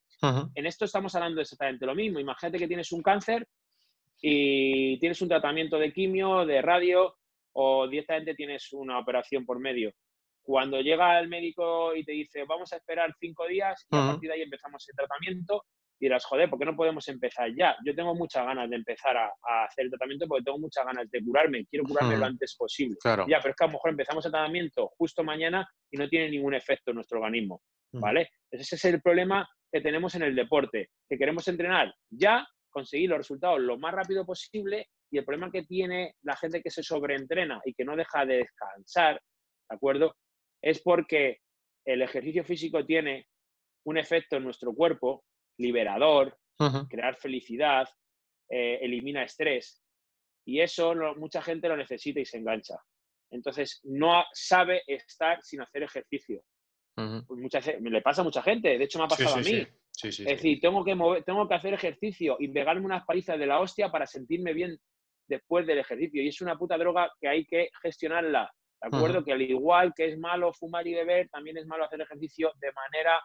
[0.54, 2.18] En esto estamos hablando exactamente lo mismo.
[2.18, 3.46] Imagínate que tienes un cáncer
[4.20, 7.16] y tienes un tratamiento de quimio, de radio
[7.52, 9.92] o directamente tienes una operación por medio.
[10.42, 14.29] Cuando llega el médico y te dice, vamos a esperar cinco días y a partir
[14.29, 15.64] de ahí empezamos el tratamiento,
[16.00, 17.76] dirás, joder, ¿por qué no podemos empezar ya?
[17.85, 19.31] Yo tengo muchas ganas de empezar a,
[19.64, 22.96] hacer el tratamiento porque tengo muchas ganas de curarme, quiero curarme lo antes posible.
[23.29, 26.31] Ya, pero es que a lo mejor empezamos el tratamiento justo mañana y no tiene
[26.31, 28.31] ningún efecto en nuestro organismo, ¿vale?
[28.50, 33.18] Ese es el problema que tenemos en el deporte, que queremos entrenar ya, conseguir los
[33.18, 37.61] resultados lo más rápido posible y el problema que tiene la gente que se sobreentrena
[37.64, 39.20] y que no deja de descansar,
[39.68, 40.14] ¿de acuerdo?
[40.62, 41.40] Es porque
[41.84, 43.26] el ejercicio físico tiene
[43.84, 45.24] un efecto en nuestro cuerpo
[45.58, 46.36] liberador,
[46.88, 47.88] crear felicidad,
[48.48, 49.82] eh, elimina estrés.
[50.46, 52.76] Y eso mucha gente lo necesita y se engancha.
[53.30, 56.42] Entonces, no sabe estar sin hacer ejercicio.
[57.26, 57.40] Pues
[57.80, 59.66] me le pasa a mucha gente, de hecho me ha pasado a mí.
[60.02, 63.60] es decir, tengo que, mover, tengo que hacer ejercicio y pegarme unas palizas de la
[63.60, 64.78] hostia para sentirme bien
[65.26, 66.22] después del ejercicio.
[66.22, 68.52] Y es una puta droga que hay que gestionarla.
[68.80, 69.24] ¿De acuerdo?
[69.24, 72.72] Que al igual que es malo fumar y beber, también es malo hacer ejercicio de
[72.72, 73.20] manera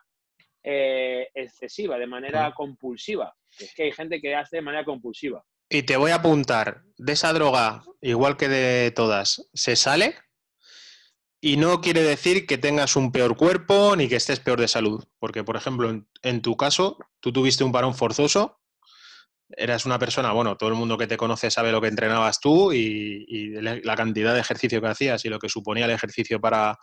[0.63, 3.33] eh, excesiva, de manera compulsiva.
[3.57, 5.43] Es que hay gente que hace de manera compulsiva.
[5.69, 10.15] Y te voy a apuntar, de esa droga, igual que de todas, ¿se sale?
[11.41, 15.03] Y no quiere decir que tengas un peor cuerpo ni que estés peor de salud.
[15.19, 18.59] Porque, por ejemplo, en, tu caso, tú tuviste un parón forzoso,
[19.49, 22.73] eras una persona, bueno, todo el mundo que te conoce sabe lo que entrenabas tú
[22.73, 26.77] y, la cantidad de ejercicio que hacías y lo que suponía el ejercicio para,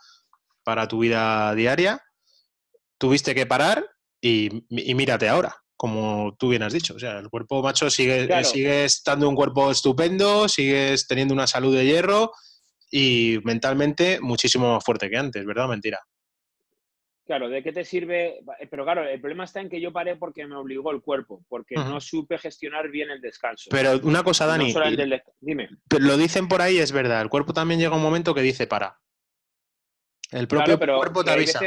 [0.63, 2.01] para tu vida diaria
[2.97, 3.85] tuviste que parar
[4.21, 6.95] y, mírate ahora, como tú bien has dicho.
[6.95, 11.75] O sea, el cuerpo macho sigue, sigue estando un cuerpo estupendo, sigues teniendo una salud
[11.75, 12.31] de hierro
[12.89, 15.99] y mentalmente muchísimo más fuerte que antes, ¿verdad mentira?
[17.25, 18.41] Claro, ¿de qué te sirve?
[18.69, 21.75] Pero claro, el problema está en que yo paré porque me obligó el cuerpo, porque
[21.75, 23.69] no supe gestionar bien el descanso.
[23.71, 24.73] Pero una cosa, Dani,
[25.39, 25.69] dime.
[25.99, 27.21] Lo dicen por ahí, es verdad.
[27.21, 28.99] El cuerpo también llega un momento que dice para.
[30.31, 31.61] El propio cuerpo te avisa.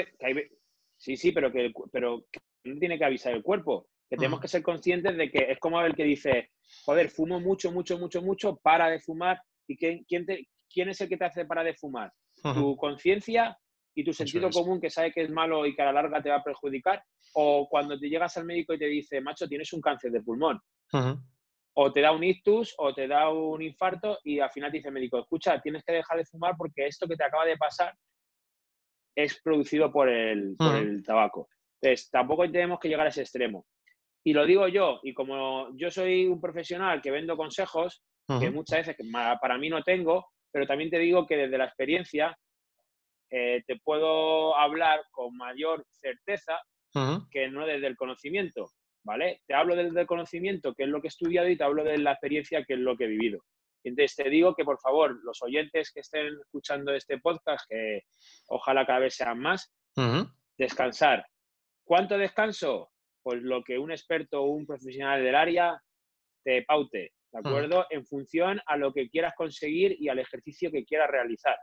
[0.98, 2.26] Sí, sí, pero que, pero
[2.64, 3.88] no tiene que avisar el cuerpo.
[4.10, 6.50] Que tenemos que ser conscientes de que es como el que dice,
[6.84, 9.40] joder, fumo mucho, mucho, mucho, mucho, para de fumar.
[9.66, 10.26] ¿Y quién, quién,
[10.68, 12.12] quién es el que te hace para de fumar?
[12.42, 13.58] ¿Tu conciencia
[13.96, 16.28] y tu sentido común que sabe que es malo y que a la larga te
[16.28, 17.02] va a perjudicar?
[17.32, 20.60] ¿O cuando te llegas al médico y te dice, macho, tienes un cáncer de pulmón?
[21.78, 24.88] O te da un ictus o te da un infarto y al final te dice
[24.88, 27.94] el médico, escucha, tienes que dejar de fumar porque esto que te acaba de pasar
[29.16, 30.56] es producido por el,
[31.04, 31.48] tabaco.
[31.80, 33.66] Entonces, tampoco tenemos que llegar a ese extremo.
[34.22, 38.02] Y lo digo yo, y como yo soy un profesional que vendo consejos,
[38.40, 38.96] que muchas veces
[39.40, 42.36] para mí no tengo, pero también te digo que desde la experiencia
[43.30, 46.58] eh, te puedo hablar con mayor certeza
[47.30, 48.70] que no desde el conocimiento,
[49.04, 49.42] ¿vale?
[49.46, 51.98] Te hablo desde el conocimiento, que es lo que he estudiado, y te hablo de
[51.98, 53.40] la experiencia, que es lo que he vivido.
[53.84, 58.02] Entonces te digo que por favor, los oyentes que estén escuchando este podcast, que
[58.48, 59.72] ojalá cada vez sean más,
[60.56, 61.26] descansar.
[61.84, 62.90] ¿Cuánto descanso?
[63.22, 65.80] Pues lo que un experto o un profesional del área
[66.42, 67.86] te paute, ¿de acuerdo?
[67.90, 71.56] En función a lo que quieras conseguir y al ejercicio que quieras realizar.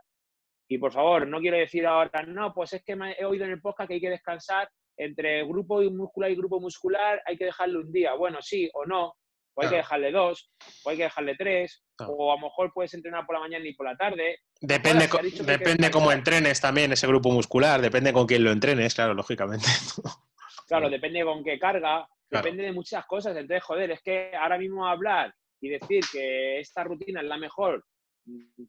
[0.68, 3.60] Y por favor, no quiero decir ahora, no, pues es que he oído en el
[3.60, 7.92] podcast que hay que descansar entre grupo muscular y grupo muscular, hay que dejarlo un
[7.92, 8.14] día.
[8.14, 9.14] Bueno, sí o no,
[9.54, 10.50] o hay que dejarle dos,
[10.84, 13.74] o hay que dejarle tres, o a lo mejor puedes entrenar por la mañana y
[13.74, 14.40] por la tarde.
[14.60, 15.08] Depende,
[15.44, 19.66] depende cómo entrenes también ese grupo muscular, depende con quién lo entrenes, claro, lógicamente.
[20.66, 23.36] claro, depende con qué carga, depende de muchas cosas.
[23.36, 27.84] Entonces, joder, es que ahora mismo hablar y decir que esta rutina es la mejor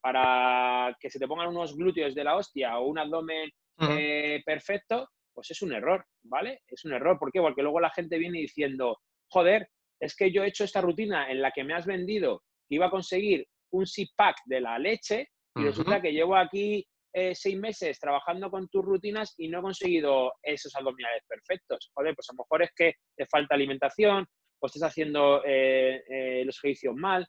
[0.01, 3.49] para que se te pongan unos glúteos de la hostia o un abdomen
[3.89, 6.61] eh, perfecto, pues es un error, ¿vale?
[6.67, 7.17] Es un error.
[7.19, 7.41] ¿Por qué?
[7.41, 8.97] Porque luego la gente viene diciendo,
[9.29, 9.67] joder,
[9.99, 12.87] es que yo he hecho esta rutina en la que me has vendido que iba
[12.87, 17.57] a conseguir un six pack de la leche y resulta que llevo aquí eh, seis
[17.57, 21.89] meses trabajando con tus rutinas y no he conseguido esos abdominales perfectos.
[21.93, 24.25] Joder, pues a lo mejor es que te falta alimentación
[24.59, 27.25] o estás haciendo eh, eh, los ejercicios mal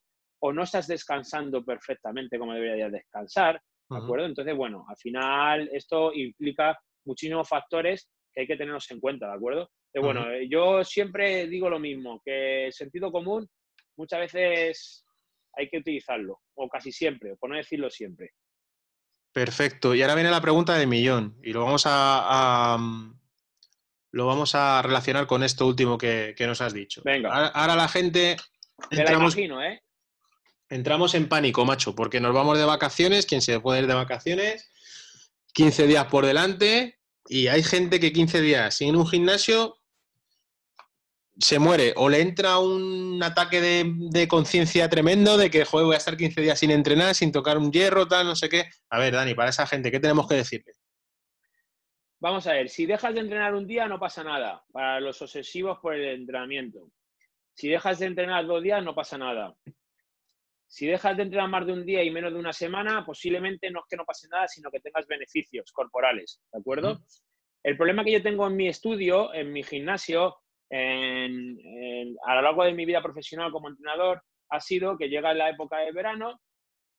[0.47, 4.27] o no estás descansando perfectamente como deberías descansar, ¿de acuerdo?
[4.27, 9.35] Entonces, bueno, al final esto implica muchísimos factores que hay que tenerlos en cuenta, ¿de
[9.35, 9.71] acuerdo?
[9.95, 13.49] bueno, eh, yo siempre digo lo mismo, que el sentido común
[13.97, 15.07] muchas veces
[15.55, 18.33] hay que utilizarlo, o casi siempre, por no decirlo siempre.
[19.33, 19.95] Perfecto.
[19.95, 22.77] Y ahora viene la pregunta de millón, y lo vamos a,
[24.13, 27.01] lo vamos a relacionar con esto último que, nos has dicho.
[27.05, 27.49] Venga.
[27.49, 28.37] Ahora, la gente...
[28.91, 29.81] Entramos, ¿eh?
[30.69, 34.71] Entramos en pánico, macho, porque nos vamos de vacaciones, quien se puede ir de vacaciones,
[35.53, 36.99] 15 días por delante,
[37.29, 39.79] y hay gente que 15 días sin un gimnasio
[41.39, 45.99] se muere o le entra un ataque de, conciencia tremendo de que, joder, voy a
[45.99, 48.65] estar 15 días sin entrenar, sin tocar un hierro, tal, no sé qué.
[48.91, 50.73] A ver, Dani, para esa gente, ¿qué tenemos que decirle?
[52.19, 55.79] Vamos a ver, si dejas de entrenar un día no pasa nada, para los obsesivos
[55.81, 56.91] por el entrenamiento.
[57.55, 59.55] Si dejas de entrenar dos días no pasa nada.
[60.69, 63.81] Si dejas de entrenar más de un día y menos de una semana, posiblemente no
[63.81, 66.99] es que no pase nada, sino que tengas beneficios corporales, ¿de acuerdo?
[67.63, 70.37] El problema que yo tengo en mi estudio, en mi gimnasio,
[70.71, 75.79] a lo largo de mi vida profesional como entrenador ha sido que llega la época
[75.79, 76.41] de verano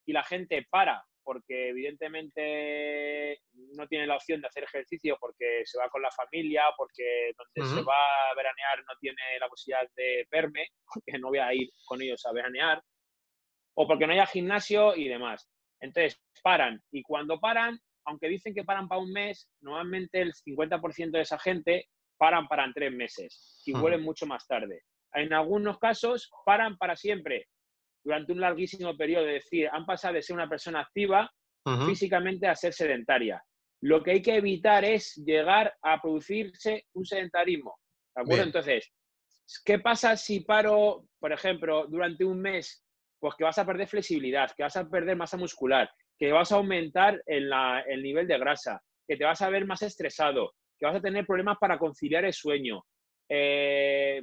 [0.06, 3.42] y la gente para porque evidentemente
[3.76, 7.76] no tiene la opción de hacer ejercicio porque se va con la familia, porque donde
[7.76, 11.70] se va a veranear no tiene la posibilidad de verme, porque no voy a ir
[11.86, 12.82] con ellos a veranear,
[13.78, 15.48] o porque no haya gimnasio y demás.
[15.80, 16.82] Entonces, paran.
[16.92, 21.38] Y cuando paran, aunque dicen que paran para un mes, normalmente el 50% de esa
[21.38, 24.82] gente paran para tres meses y vuelven mucho más tarde.
[25.14, 27.48] En algunos casos paran para siempre,
[28.04, 31.32] durante un larguísimo periodo, es decir, han pasado de ser una persona activa
[31.86, 33.44] físicamente a ser sedentaria.
[33.82, 37.78] Lo que hay que evitar es llegar a producirse un sedentarismo.
[38.16, 38.44] ¿De acuerdo?
[38.44, 38.92] Entonces,
[39.64, 42.87] ¿qué pasa si paro, por ejemplo, durante un mes?
[43.20, 46.56] Pues que vas a perder flexibilidad, que vas a perder masa muscular, que vas a
[46.56, 51.02] aumentar el nivel de grasa, que te vas a ver más estresado, que vas a
[51.02, 52.84] tener problemas para conciliar el sueño.
[53.30, 54.22] Eh,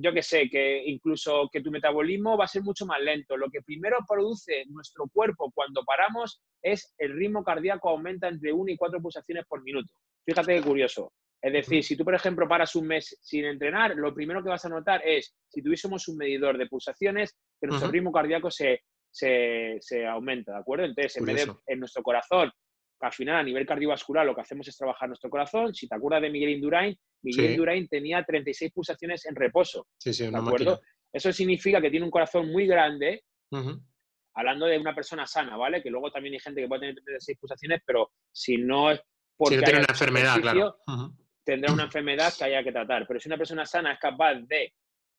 [0.00, 3.36] yo que sé, que incluso que tu metabolismo va a ser mucho más lento.
[3.36, 8.72] Lo que primero produce nuestro cuerpo cuando paramos es el ritmo cardíaco aumenta entre 1
[8.72, 9.92] y 4 pulsaciones por minuto.
[10.24, 11.12] Fíjate qué curioso.
[11.42, 14.64] Es decir, si tú, por ejemplo, paras un mes sin entrenar, lo primero que vas
[14.64, 20.06] a notar es, si tuviésemos un medidor de pulsaciones, que nuestro ritmo cardíaco se, se,
[20.06, 20.84] aumenta, ¿de acuerdo?
[20.84, 22.52] Entonces, en vez de en nuestro corazón
[23.00, 25.74] al final a nivel cardiovascular lo que hacemos es trabajar nuestro corazón.
[25.74, 29.86] Si te acuerdas de Miguel Indurain, Miguel Indurain tenía 36 pulsaciones en reposo.
[29.98, 30.80] Sí, sí, ¿de acuerdo?
[31.12, 33.24] Eso significa que tiene un corazón muy grande,
[34.34, 35.82] hablando de una persona sana, ¿vale?
[35.82, 39.00] Que luego también hay gente que puede tener 36 pulsaciones, pero si no es
[39.36, 40.76] porque si no tiene una enfermedad, claro.
[41.50, 43.08] Tendrá una enfermedad que haya que tratar.
[43.08, 44.72] Pero si una persona sana es capaz de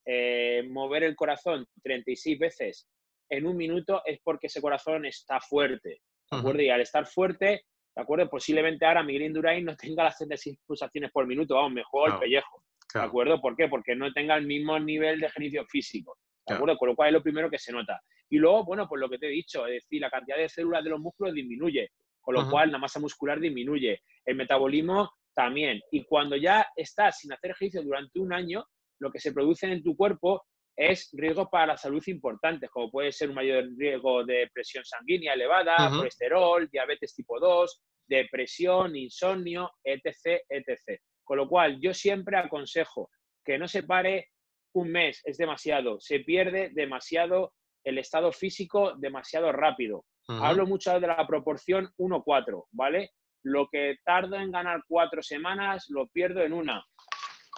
[0.05, 2.87] eh, mover el corazón 36 veces
[3.29, 5.99] en un minuto, es porque ese corazón está fuerte.
[6.31, 6.61] ¿De acuerdo?
[6.61, 8.29] Y al estar fuerte, ¿de acuerdo?
[8.29, 12.63] Posiblemente ahora Miguel Indurain no tenga las 36 pulsaciones por minuto, vamos, mejor el pellejo,
[12.93, 13.41] ¿de acuerdo?
[13.41, 13.67] ¿Por qué?
[13.67, 16.17] Porque no tenga el mismo nivel de ejercicio físico,
[16.47, 16.77] ¿de acuerdo?
[16.77, 17.99] Con lo cual es lo primero que se nota.
[18.29, 20.81] Y luego, bueno, pues lo que te he dicho, es decir, la cantidad de células
[20.81, 25.81] de los músculos disminuye, con lo cual la masa muscular disminuye, el metabolismo también.
[25.91, 28.65] Y cuando ya estás sin hacer ejercicio durante un año,
[28.99, 30.43] lo que se produce en tu cuerpo
[30.75, 35.33] es riesgos para la salud importantes, como puede ser un mayor riesgo de presión sanguínea
[35.33, 40.99] elevada, colesterol, diabetes tipo 2, depresión, insomnio, etc., etc.
[41.23, 43.09] Con lo cual, yo siempre aconsejo
[43.43, 44.29] que no se pare
[44.73, 47.53] un mes, es demasiado, se pierde demasiado
[47.83, 50.05] el estado físico demasiado rápido.
[50.27, 53.11] Hablo mucho de la proporción 1-4, ¿vale?
[53.43, 56.85] Lo que tardo en ganar cuatro semanas, lo pierdo en una,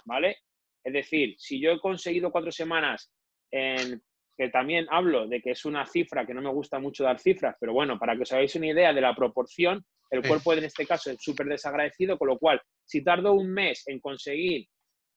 [0.05, 0.37] ¿vale?
[0.83, 3.11] Es decir, si yo he conseguido cuatro semanas
[3.51, 4.01] en
[4.35, 7.55] que también hablo de que es una cifra que no me gusta mucho dar cifras,
[7.59, 10.85] pero bueno, para que os hagáis una idea de la proporción, el cuerpo en este
[10.85, 14.67] caso es súper desagradecido, con lo cual, si tardo un mes en conseguir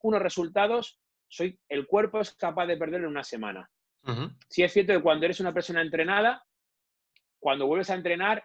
[0.03, 3.69] unos resultados, soy, el cuerpo es capaz de perderlo en una semana.
[4.49, 6.41] Si es cierto que cuando eres una persona entrenada,
[7.39, 8.43] cuando vuelves a entrenar,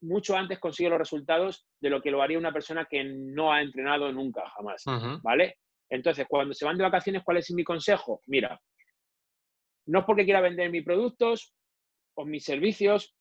[0.00, 3.62] mucho antes consigues los resultados de lo que lo haría una persona que no ha
[3.62, 4.84] entrenado nunca, jamás.
[5.22, 5.58] ¿Vale?
[5.90, 8.20] Entonces, cuando se van de vacaciones, ¿cuál es mi consejo?
[8.26, 8.60] Mira,
[9.86, 11.54] no es porque quiera vender mis productos
[12.14, 13.14] o mis servicios,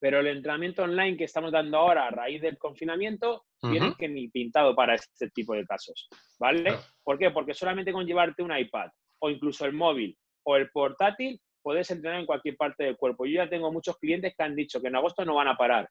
[0.00, 4.28] pero el entrenamiento online que estamos dando ahora a raíz del confinamiento tiene que ni
[4.28, 6.08] pintado para este tipo de casos,
[6.40, 6.76] ¿vale?
[7.04, 7.30] ¿Por qué?
[7.30, 8.90] Porque solamente con llevarte un iPad
[9.20, 13.26] o incluso el móvil o el portátil puedes entrenar en cualquier parte del cuerpo.
[13.26, 15.88] Yo ya tengo muchos clientes que han dicho que en agosto no van a parar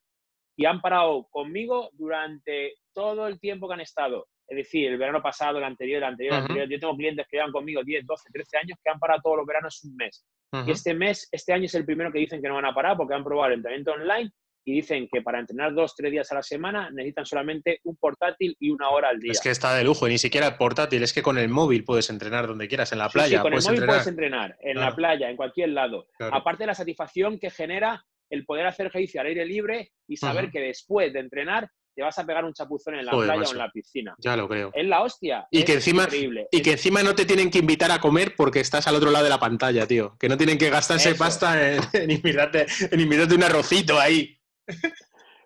[0.58, 4.28] y han parado conmigo durante todo el tiempo que han estado.
[4.48, 6.68] Es decir, el verano pasado, el anterior, el anterior, el anterior.
[6.70, 9.46] Yo tengo clientes que llevan conmigo 10, 12, 13 años que han parado todos los
[9.46, 10.26] veranos un mes.
[10.68, 12.98] Y este mes, este año es el primero que dicen que no van a parar
[12.98, 14.30] porque han probado el entrenamiento online
[14.64, 18.56] y dicen que para entrenar dos, tres días a la semana necesitan solamente un portátil
[18.60, 19.32] y una hora al día.
[19.32, 22.10] Es que está de lujo, y ni siquiera portátil, es que con el móvil puedes
[22.10, 23.38] entrenar donde quieras, en la playa.
[23.38, 26.08] Sí, con el móvil puedes entrenar, en la playa, en cualquier lado.
[26.20, 30.52] Aparte de la satisfacción que genera el poder hacer ejercicio al aire libre y saber
[30.52, 33.52] que después de entrenar te vas a pegar un chapuzón en la Joder, playa macho.
[33.52, 34.16] o en la piscina.
[34.20, 34.72] Ya lo creo.
[34.74, 35.46] Es la hostia.
[35.52, 36.48] Y es que encima- increíble.
[36.50, 39.26] Y que encima no te tienen que invitar a comer porque estás al otro lado
[39.26, 40.16] de la pantalla, tío.
[40.18, 41.18] Que no tienen que gastarse Eso.
[41.22, 44.38] pasta en, en invitarte, en invitarte un arrocito ahí.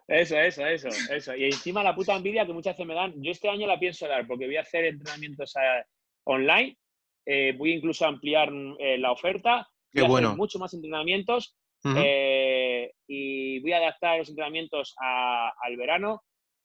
[0.07, 1.35] Eso, eso, eso, eso.
[1.35, 3.13] Y encima la puta envidia que muchas veces me dan.
[3.23, 5.83] Yo este año la pienso dar porque voy a hacer entrenamientos eh,
[6.25, 6.77] online.
[7.25, 9.67] eh, voy incluso a ampliar eh, la oferta.
[9.91, 10.35] Qué voy hacer bueno.
[10.37, 11.57] mucho más entrenamientos
[11.97, 16.21] eh, y voy a adaptar los entrenamientos a- al verano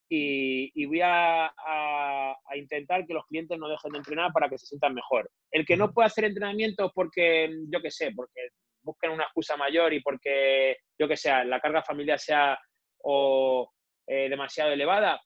[0.08, 4.58] y, y voy a, a- intentar que los clientes no dejen de entrenar para que
[4.58, 5.30] se sientan mejor.
[5.50, 8.48] El que no puede hacer entrenamientos porque, yo qué sé, porque
[8.90, 12.58] busquen una excusa mayor y porque, yo que sé, la carga familiar sea
[13.02, 13.70] o
[14.06, 15.20] eh, demasiado elevada,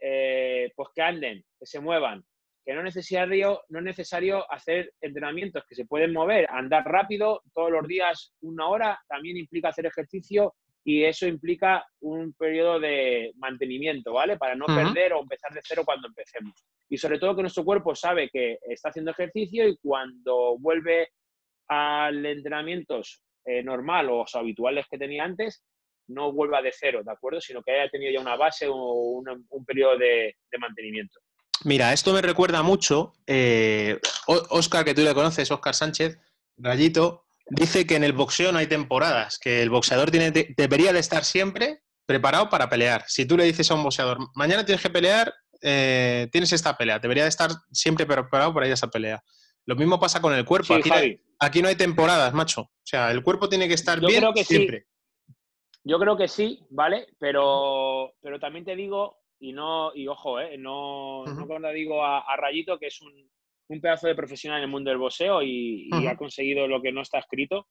[0.00, 2.22] eh, pues que anden, que se muevan.
[2.64, 7.40] Que no es, necesario, no es necesario hacer entrenamientos que se pueden mover, andar rápido
[7.54, 10.54] todos los días una hora, también implica hacer ejercicio
[10.84, 14.36] y eso implica un periodo de mantenimiento, ¿vale?
[14.36, 16.54] Para no perder o empezar de cero cuando empecemos.
[16.88, 21.08] Y sobre todo que nuestro cuerpo sabe que está haciendo ejercicio y cuando vuelve
[21.68, 25.62] al entrenamientos eh, normal o habituales que tenía antes,
[26.08, 27.40] no vuelva de cero, ¿de acuerdo?
[27.40, 28.74] Sino que haya tenido ya una base o
[29.22, 31.18] un periodo de, mantenimiento.
[31.64, 33.12] Mira, esto me recuerda mucho.
[33.26, 36.18] eh, Oscar, que tú le conoces, Oscar Sánchez,
[36.58, 40.92] Rayito, dice que en el boxeo no hay temporadas, que el boxeador tiene, de- debería
[40.92, 43.04] de estar siempre preparado para pelear.
[43.08, 46.98] Si tú le dices a un boxeador, mañana tienes que pelear, eh, tienes esta pelea,
[47.00, 49.22] debería de estar siempre preparado para ir a esa pelea.
[49.66, 50.68] Lo mismo pasa con el cuerpo.
[50.68, 52.62] Sí, aquí, no hay, Javi, aquí no hay temporadas, macho.
[52.62, 54.54] O sea, el cuerpo tiene que estar Yo bien creo que sí.
[54.56, 54.86] siempre.
[55.84, 57.06] yo creo que sí, ¿vale?
[57.18, 60.56] Pero, pero también te digo, y no, y ojo, ¿eh?
[60.56, 61.34] no, Ujú.
[61.34, 63.12] no cuando digo a, a Rayito, que es un,
[63.68, 67.02] un pedazo de profesional en el mundo del boxeo y, ha conseguido lo que no
[67.02, 67.66] está escrito.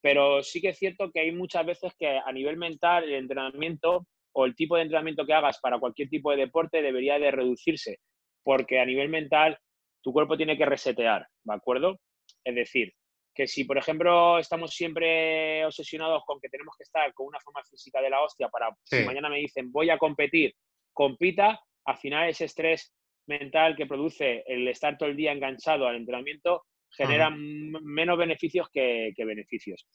[0.00, 4.06] Pero sí que es cierto que hay muchas veces que a nivel mental el entrenamiento
[4.34, 7.98] o el tipo de entrenamiento que hagas para cualquier tipo de deporte debería de reducirse,
[8.42, 9.58] porque a nivel mental
[10.02, 11.98] tu cuerpo tiene que resetear, ¿de acuerdo?
[12.44, 12.92] Es decir,
[13.34, 17.62] que si por ejemplo estamos siempre obsesionados con que tenemos que estar con una forma
[17.64, 18.98] física de la hostia para Sí.
[18.98, 20.54] si mañana me dicen voy a competir,
[20.92, 22.92] compita, al final ese estrés
[23.26, 29.12] mental que produce el estar todo el día enganchado al entrenamiento genera menos beneficios que,
[29.16, 29.86] que beneficios.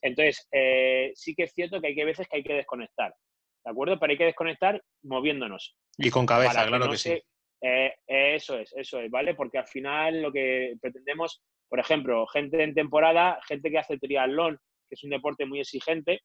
[0.00, 3.12] Entonces, eh, sí que es cierto que hay que veces que hay que desconectar,
[3.64, 3.98] ¿de acuerdo?
[3.98, 5.76] Pero hay que desconectar moviéndonos.
[5.98, 7.10] Y con cabeza, claro no que sí.
[7.10, 7.24] se-
[7.60, 9.34] eh, eso es, eso es, ¿vale?
[9.34, 14.56] Porque al final lo que pretendemos, por ejemplo, gente en temporada, gente que hace triatlón,
[14.88, 16.20] que es un deporte muy exigente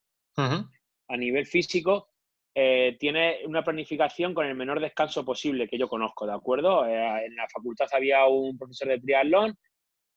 [1.09, 2.09] a nivel físico,
[2.53, 6.85] eh, tiene una planificación con el menor descanso posible que yo conozco, ¿de acuerdo?
[6.85, 9.55] Eh, en la facultad había un profesor de triatlón,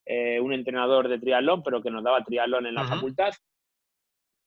[0.05, 3.33] eh, un entrenador de triatlón, pero que nos daba triatlón en la facultad.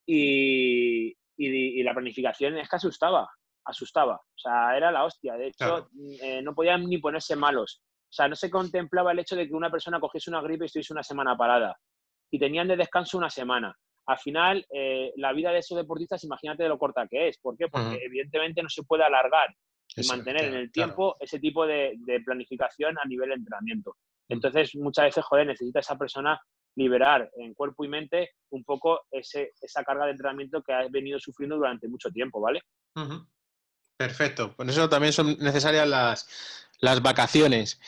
[0.06, 3.28] Y, y- y la planificación es que asustaba,
[3.68, 4.16] asustaba.
[4.16, 5.34] O sea, era la hostia.
[5.34, 5.88] De hecho, Claro.
[6.22, 7.80] eh, no podían ni ponerse malos.
[8.10, 10.66] O sea, no se contemplaba el hecho de que una persona cogiese una gripe y
[10.66, 11.76] estuviese una semana parada.
[12.30, 13.74] Y tenían de descanso una semana.
[14.06, 17.38] Al final, eh, la vida de esos deportistas, imagínate de lo corta que es.
[17.38, 17.68] ¿Por qué?
[17.68, 17.98] Porque Ujú.
[18.06, 19.48] evidentemente no se puede alargar
[19.94, 20.86] y Eso, mantener en claro, el claro.
[20.86, 23.96] tiempo ese tipo de, de planificación a nivel de entrenamiento.
[24.30, 26.38] Entonces, muchas veces, joder, necesita esa persona
[26.76, 31.18] liberar en cuerpo y mente un poco ese, esa carga de entrenamiento que has venido
[31.18, 32.60] sufriendo durante mucho tiempo, ¿vale?
[32.94, 33.26] Ujú.
[33.98, 34.54] Perfecto.
[34.54, 36.28] Por eso también son necesarias las,
[36.78, 37.80] las vacaciones.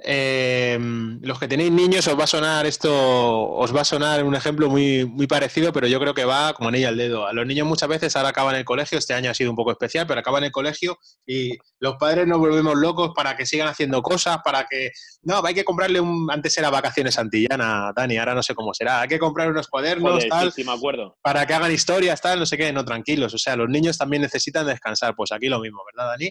[0.00, 0.78] Eh,
[1.22, 4.68] los que tenéis niños os va a sonar esto, os va a sonar un ejemplo
[4.68, 7.26] muy, muy parecido, pero yo creo que va como anilla al dedo.
[7.26, 9.72] A los niños muchas veces ahora acaban el colegio, este año ha sido un poco
[9.72, 14.00] especial, pero acaban el colegio y los padres nos volvemos locos para que sigan haciendo
[14.02, 14.90] cosas, para que...
[15.22, 16.30] No, hay que comprarle un...
[16.30, 19.00] Antes era vacaciones Santillana, Dani, ahora no sé cómo será.
[19.00, 21.18] Hay que comprar unos cuadernos, Joder, tal sí, sí, me acuerdo.
[21.22, 23.34] para que hagan historias, tal, no sé qué, no, tranquilos.
[23.34, 25.14] O sea, los niños también necesitan descansar.
[25.16, 26.30] Pues aquí lo mismo, ¿verdad, Dani?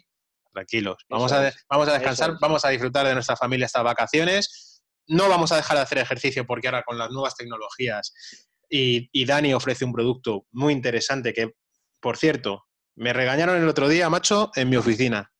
[0.58, 0.98] Tranquilos.
[1.08, 2.38] Vamos, a, vamos a descansar, es.
[2.42, 4.82] vamos a disfrutar de nuestra familia estas vacaciones.
[5.08, 8.12] No vamos a dejar de hacer ejercicio porque ahora con las nuevas tecnologías
[8.68, 11.52] y, y Dani ofrece un producto muy interesante que,
[12.02, 12.64] por cierto,
[12.96, 15.32] me regañaron el otro día, macho, en mi oficina,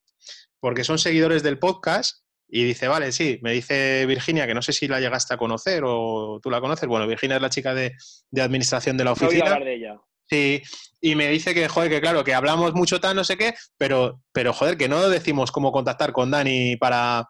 [0.60, 4.72] porque son seguidores del podcast y dice, vale, sí, me dice Virginia, que no sé
[4.72, 6.88] si la llegaste a conocer o tú la conoces.
[6.88, 7.94] Bueno, Virginia es la chica de,
[8.30, 9.44] de administración de la He oído oficina.
[9.46, 10.00] hablar de ella.
[10.30, 10.62] Sí,
[11.00, 14.20] y me dice que, joder, que claro, que hablamos mucho tal, no sé qué, pero,
[14.32, 17.28] pero joder, que no decimos cómo contactar con Dani para,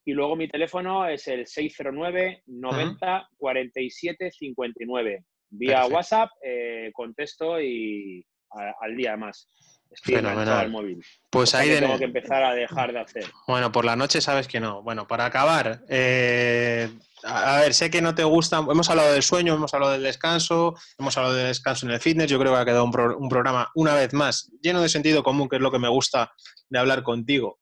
[0.05, 5.25] Y luego mi teléfono es el 609 90 47 59.
[5.51, 9.49] Vía WhatsApp eh, contesto y al día más.
[9.91, 11.05] Estoy al móvil.
[11.31, 13.25] Pues ahí tengo que empezar a dejar de hacer.
[13.47, 14.83] Bueno, por la noche sabes que no.
[14.83, 16.91] Bueno, para acabar, eh,
[17.25, 20.75] a ver, sé que no te gusta, hemos hablado del sueño, hemos hablado del descanso,
[20.99, 23.95] hemos hablado del descanso en el fitness, yo creo que ha quedado un, programa una
[23.95, 26.33] vez más lleno de sentido común, que es lo que me gusta
[26.69, 27.59] de hablar contigo.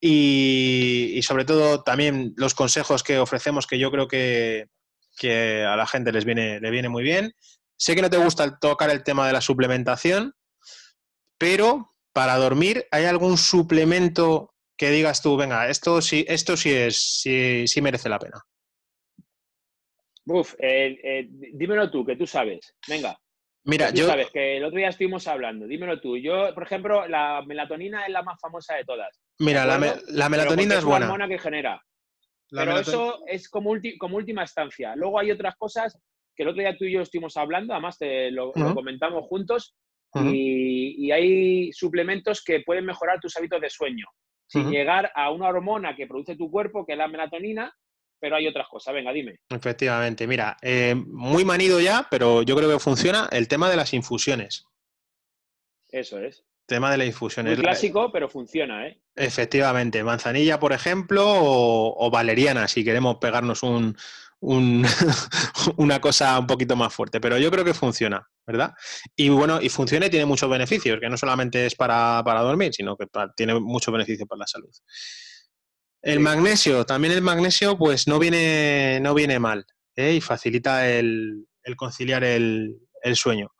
[0.00, 4.66] Y, sobre todo también los consejos que ofrecemos, que yo creo que,
[5.22, 7.34] a la gente les viene, le viene muy bien.
[7.76, 10.34] Sé que no te gusta tocar el tema de la suplementación,
[11.40, 16.98] pero para dormir, ¿hay algún suplemento que digas tú, venga, esto sí, esto sí es,
[17.22, 18.42] sí, sí merece la pena?
[20.26, 22.74] Uf, eh, eh, dímelo tú, que tú sabes.
[22.86, 23.18] Venga.
[23.64, 24.06] Mira, tú yo.
[24.06, 25.66] sabes que el otro día estuvimos hablando.
[25.66, 26.18] Dímelo tú.
[26.18, 29.18] Yo, por ejemplo, la melatonina es la más famosa de todas.
[29.38, 29.78] Mira, la,
[30.28, 31.06] melatonina es, buena.
[31.06, 31.82] Es hormona que genera.
[32.50, 34.94] pero eso es como, como última estancia.
[34.94, 35.98] Luego hay otras cosas
[36.36, 39.74] que el otro día tú y yo estuvimos hablando, además te lo, comentamos juntos,
[40.14, 44.06] y, hay suplementos que pueden mejorar tus hábitos de sueño,
[44.46, 47.72] sin llegar a una hormona que produce tu cuerpo, que es la melatonina,
[48.20, 48.94] pero hay otras cosas.
[48.94, 49.40] Venga, dime.
[49.48, 53.94] Efectivamente, mira, eh, muy manido ya, pero yo creo que funciona el tema de las
[53.94, 54.66] infusiones.
[55.88, 56.44] Eso es.
[56.66, 57.56] Tema de las infusiones.
[57.56, 59.00] Muy clásico, pero funciona, ¿eh?
[59.16, 63.96] Efectivamente, manzanilla, por ejemplo, o, valeriana, si queremos pegarnos un,
[65.76, 67.20] una cosa un poquito más fuerte.
[67.20, 68.72] Pero yo creo que funciona, ¿verdad?
[69.16, 72.96] Y bueno, y funciona y tiene muchos beneficios, que no solamente es para, dormir, sino
[72.96, 74.70] que tiene muchos beneficios para la salud.
[76.02, 79.66] El magnesio, también el magnesio, pues no viene, no viene mal
[79.96, 80.14] ¿eh?
[80.14, 82.80] y facilita el, conciliar el,
[83.14, 83.52] sueño.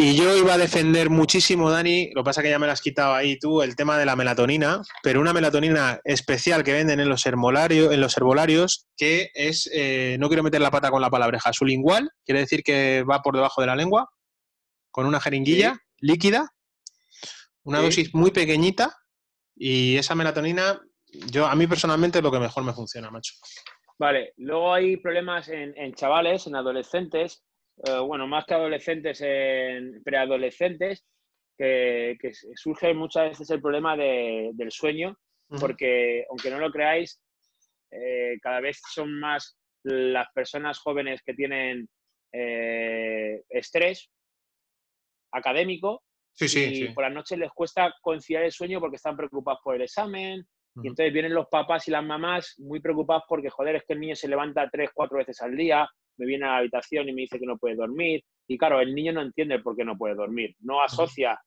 [0.00, 3.14] Y yo iba a defender muchísimo, Dani, lo pasa que ya me lo has quitado
[3.14, 7.26] ahí tú, el tema de la melatonina, pero una melatonina especial que venden en los
[7.26, 11.50] herbolarios, en los herbolarios que es, eh, no quiero meter la pata con la palabreja,
[11.62, 14.08] lingual, quiere decir que va por debajo de la lengua,
[14.92, 16.48] con una jeringuilla líquida,
[17.64, 18.94] una dosis muy pequeñita,
[19.56, 20.80] y esa melatonina
[21.10, 23.34] yo, a mí personalmente es lo que mejor me funciona, macho.
[23.98, 27.42] Vale, luego hay problemas en, chavales, en adolescentes,
[27.84, 31.04] eh, bueno, más que adolescentes, en preadolescentes,
[31.56, 32.16] que,
[32.54, 35.16] surge muchas veces el problema del sueño,
[35.60, 37.20] porque aunque no lo creáis,
[37.90, 41.88] eh, cada vez son más las personas jóvenes que tienen
[42.32, 44.10] eh, estrés
[45.32, 46.02] académico
[46.38, 50.46] y por la noche les cuesta conciliar el sueño porque están preocupados por el examen,
[50.80, 54.00] y entonces vienen los papás y las mamás muy preocupados porque, joder, es que el
[54.00, 57.22] niño se levanta tres, cuatro veces al día, me viene a la habitación y me
[57.22, 58.22] dice que no puede dormir.
[58.46, 60.54] Y claro, el niño no entiende por qué no puede dormir.
[60.60, 61.38] No asocia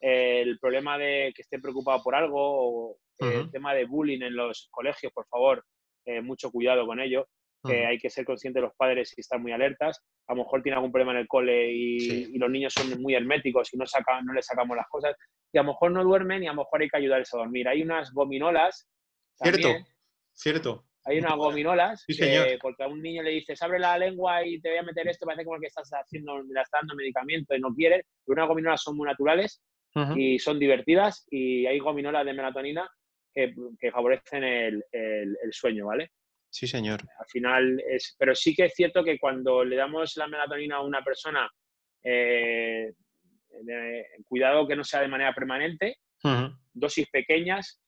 [0.00, 4.68] el problema de que esté preocupado por algo o el tema de bullying en los
[4.70, 5.64] colegios, por favor,
[6.04, 7.26] eh, mucho cuidado con ello.
[7.64, 9.98] Hay que ser conscientes los padres y estar muy alertas.
[10.26, 13.72] A lo mejor tiene algún problema en el cole y, los niños son muy herméticos
[13.72, 15.16] y no, sacan, no les sacamos las cosas
[15.50, 17.66] y a lo mejor no duermen y a lo mejor hay que ayudarles a dormir.
[17.66, 18.86] Hay unas gominolas.
[19.36, 19.68] Cierto,
[20.34, 20.84] cierto.
[21.06, 22.04] Hay unas gominolas
[22.62, 25.26] porque a un niño le dices, abre la lengua y te voy a meter esto,
[25.26, 28.06] parece como que estás haciendo, le estás dando medicamento y no quieres.
[28.24, 29.62] Pero unas gominolas son muy naturales
[30.16, 32.90] y son divertidas y hay gominolas de melatonina
[33.32, 33.54] que,
[33.92, 36.10] favorecen el, sueño, ¿vale?
[36.48, 37.00] Sí, señor.
[37.18, 40.82] Al final es, pero sí que es cierto que cuando le damos la melatonina a
[40.82, 41.50] una persona
[42.02, 42.92] eh,
[44.26, 45.98] cuidado que no sea de manera permanente,
[46.72, 47.80] dosis pequeñas,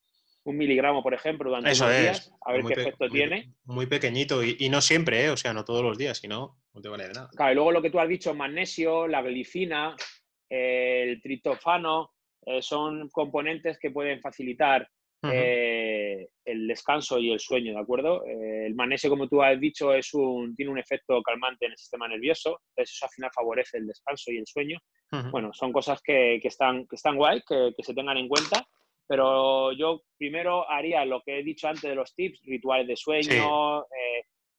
[0.47, 3.53] un miligramo, por ejemplo, durante Eso días, a ver qué efecto tiene.
[3.65, 5.29] Muy pequeñito y, no siempre, ¿eh?
[5.29, 7.29] o sea, no todos los días, si no, no te vale de nada.
[7.35, 9.95] Claro, y luego lo que tú has dicho, magnesio, la glicina,
[10.49, 12.11] el triptofano,
[12.45, 14.87] eh, son componentes que pueden facilitar
[15.23, 18.25] eh, el descanso y el sueño, ¿de acuerdo?
[18.25, 21.77] Eh, el magnesio, como tú has dicho, es un, tiene un efecto calmante en el
[21.77, 24.79] sistema nervioso, entonces eso al final favorece el descanso y el sueño.
[25.31, 28.65] Bueno, son cosas que, están, que están guay, que, se tengan en cuenta,
[29.07, 33.83] pero yo primero haría lo que he dicho antes de los tips, rituales de sueño,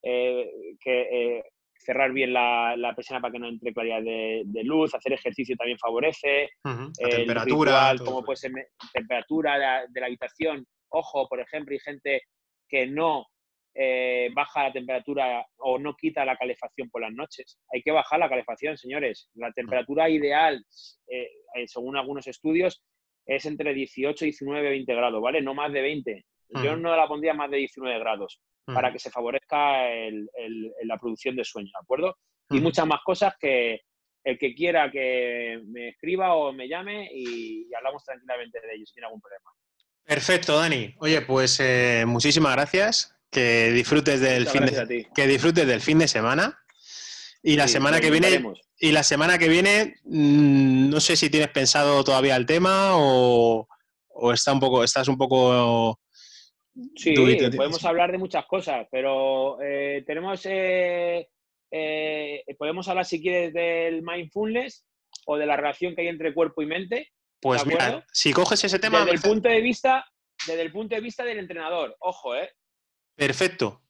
[0.02, 1.42] eh, que,
[1.78, 5.56] cerrar bien la, la persiana para que no entre claridad de, de luz, hacer ejercicio
[5.56, 7.92] también favorece, La temperatura.
[7.92, 8.52] ritual, como puede ser
[8.92, 10.66] temperatura de la, de la habitación.
[10.90, 12.22] Ojo, por ejemplo, hay gente
[12.68, 13.26] que no
[13.74, 17.58] eh, baja la temperatura o no quita la calefacción por las noches.
[17.72, 19.30] Hay que bajar la calefacción, señores.
[19.34, 20.64] La temperatura ideal,
[21.06, 22.82] eh, eh, según algunos estudios,
[23.28, 25.40] es entre 18, 19, 20 grados, ¿vale?
[25.42, 26.24] No más de 20.
[26.48, 26.80] Yo Ujú.
[26.80, 30.96] no la pondría más de 19 grados para Ujú, que se favorezca el- el- la
[30.98, 32.16] producción de sueño, ¿de acuerdo?
[32.50, 32.64] Y ujú.
[32.64, 33.82] muchas más cosas que
[34.24, 38.86] el que quiera que me escriba o me llame y, y hablamos tranquilamente de ello
[38.86, 39.50] si tiene algún problema.
[40.04, 40.94] Perfecto, Dani.
[40.98, 43.14] Oye, pues eh, muchísimas gracias.
[43.30, 46.58] Que disfrutes del Muchas fin de, que disfrutes del fin de semana.
[47.42, 48.42] Y la semana que viene.
[48.80, 53.66] Y la semana que viene, mm, no sé si tienes pensado todavía el tema o,
[54.08, 55.98] o está un poco, estás un poco
[56.94, 57.56] Sí, dubitativo.
[57.56, 60.40] podemos hablar de muchas cosas, pero eh, tenemos.
[60.46, 61.28] eh,
[61.70, 64.86] eh, podemos hablar, si quieres, del mindfulness
[65.26, 67.10] o de la relación que hay entre cuerpo y mente.
[67.40, 70.04] Pues ¿De mira, si coges ese tema, Desde el punto de vista,
[70.46, 71.96] desde el punto de vista del entrenador.
[72.00, 72.50] Ojo, ¿eh?
[73.16, 73.82] perfecto.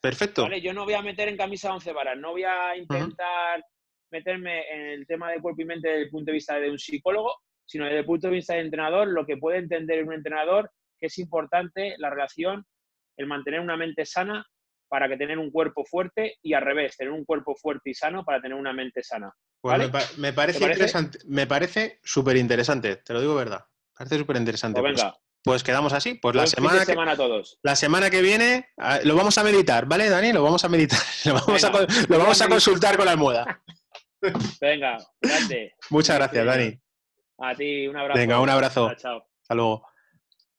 [0.00, 0.42] Perfecto.
[0.42, 0.60] ¿vale?
[0.60, 3.64] Yo no voy a meter en camisa 11 varas, no voy a intentar
[4.10, 6.78] meterme en el tema del cuerpo y mente desde el punto de vista de un
[6.78, 7.34] psicólogo,
[7.64, 11.06] sino desde el punto de vista del entrenador, lo que puede entender un entrenador que
[11.06, 12.64] es importante la relación,
[13.16, 14.46] el mantener una mente sana
[14.88, 18.24] para que tener un cuerpo fuerte y al revés, tener un cuerpo fuerte y sano
[18.24, 19.32] para tener una mente sana.
[19.60, 19.86] Pues ¿vale?
[19.86, 20.78] me, pa- me parece ¿Te parece?
[20.84, 23.60] interesante, me parece súper interesante, te lo digo verdad.
[23.60, 24.80] Me parece súper interesante.
[24.80, 26.14] Pues venga, pues quedamos así.
[26.14, 27.58] Pues la de semana, que, semana a todos.
[27.62, 30.32] la semana que viene ah, lo vamos a meditar, ¿vale, Dani?
[30.32, 31.00] Lo vamos a meditar.
[31.24, 33.62] Lo vamos, a, Venga, lo vamos a consultar con la almohada.
[34.60, 35.74] Venga, grande.
[35.90, 36.46] Muchas gracias.
[36.46, 36.80] Dani.
[37.38, 38.18] A ti, un abrazo.
[38.18, 38.94] Venga, un abrazo.
[38.94, 39.26] Chao.
[39.42, 39.86] Hasta luego.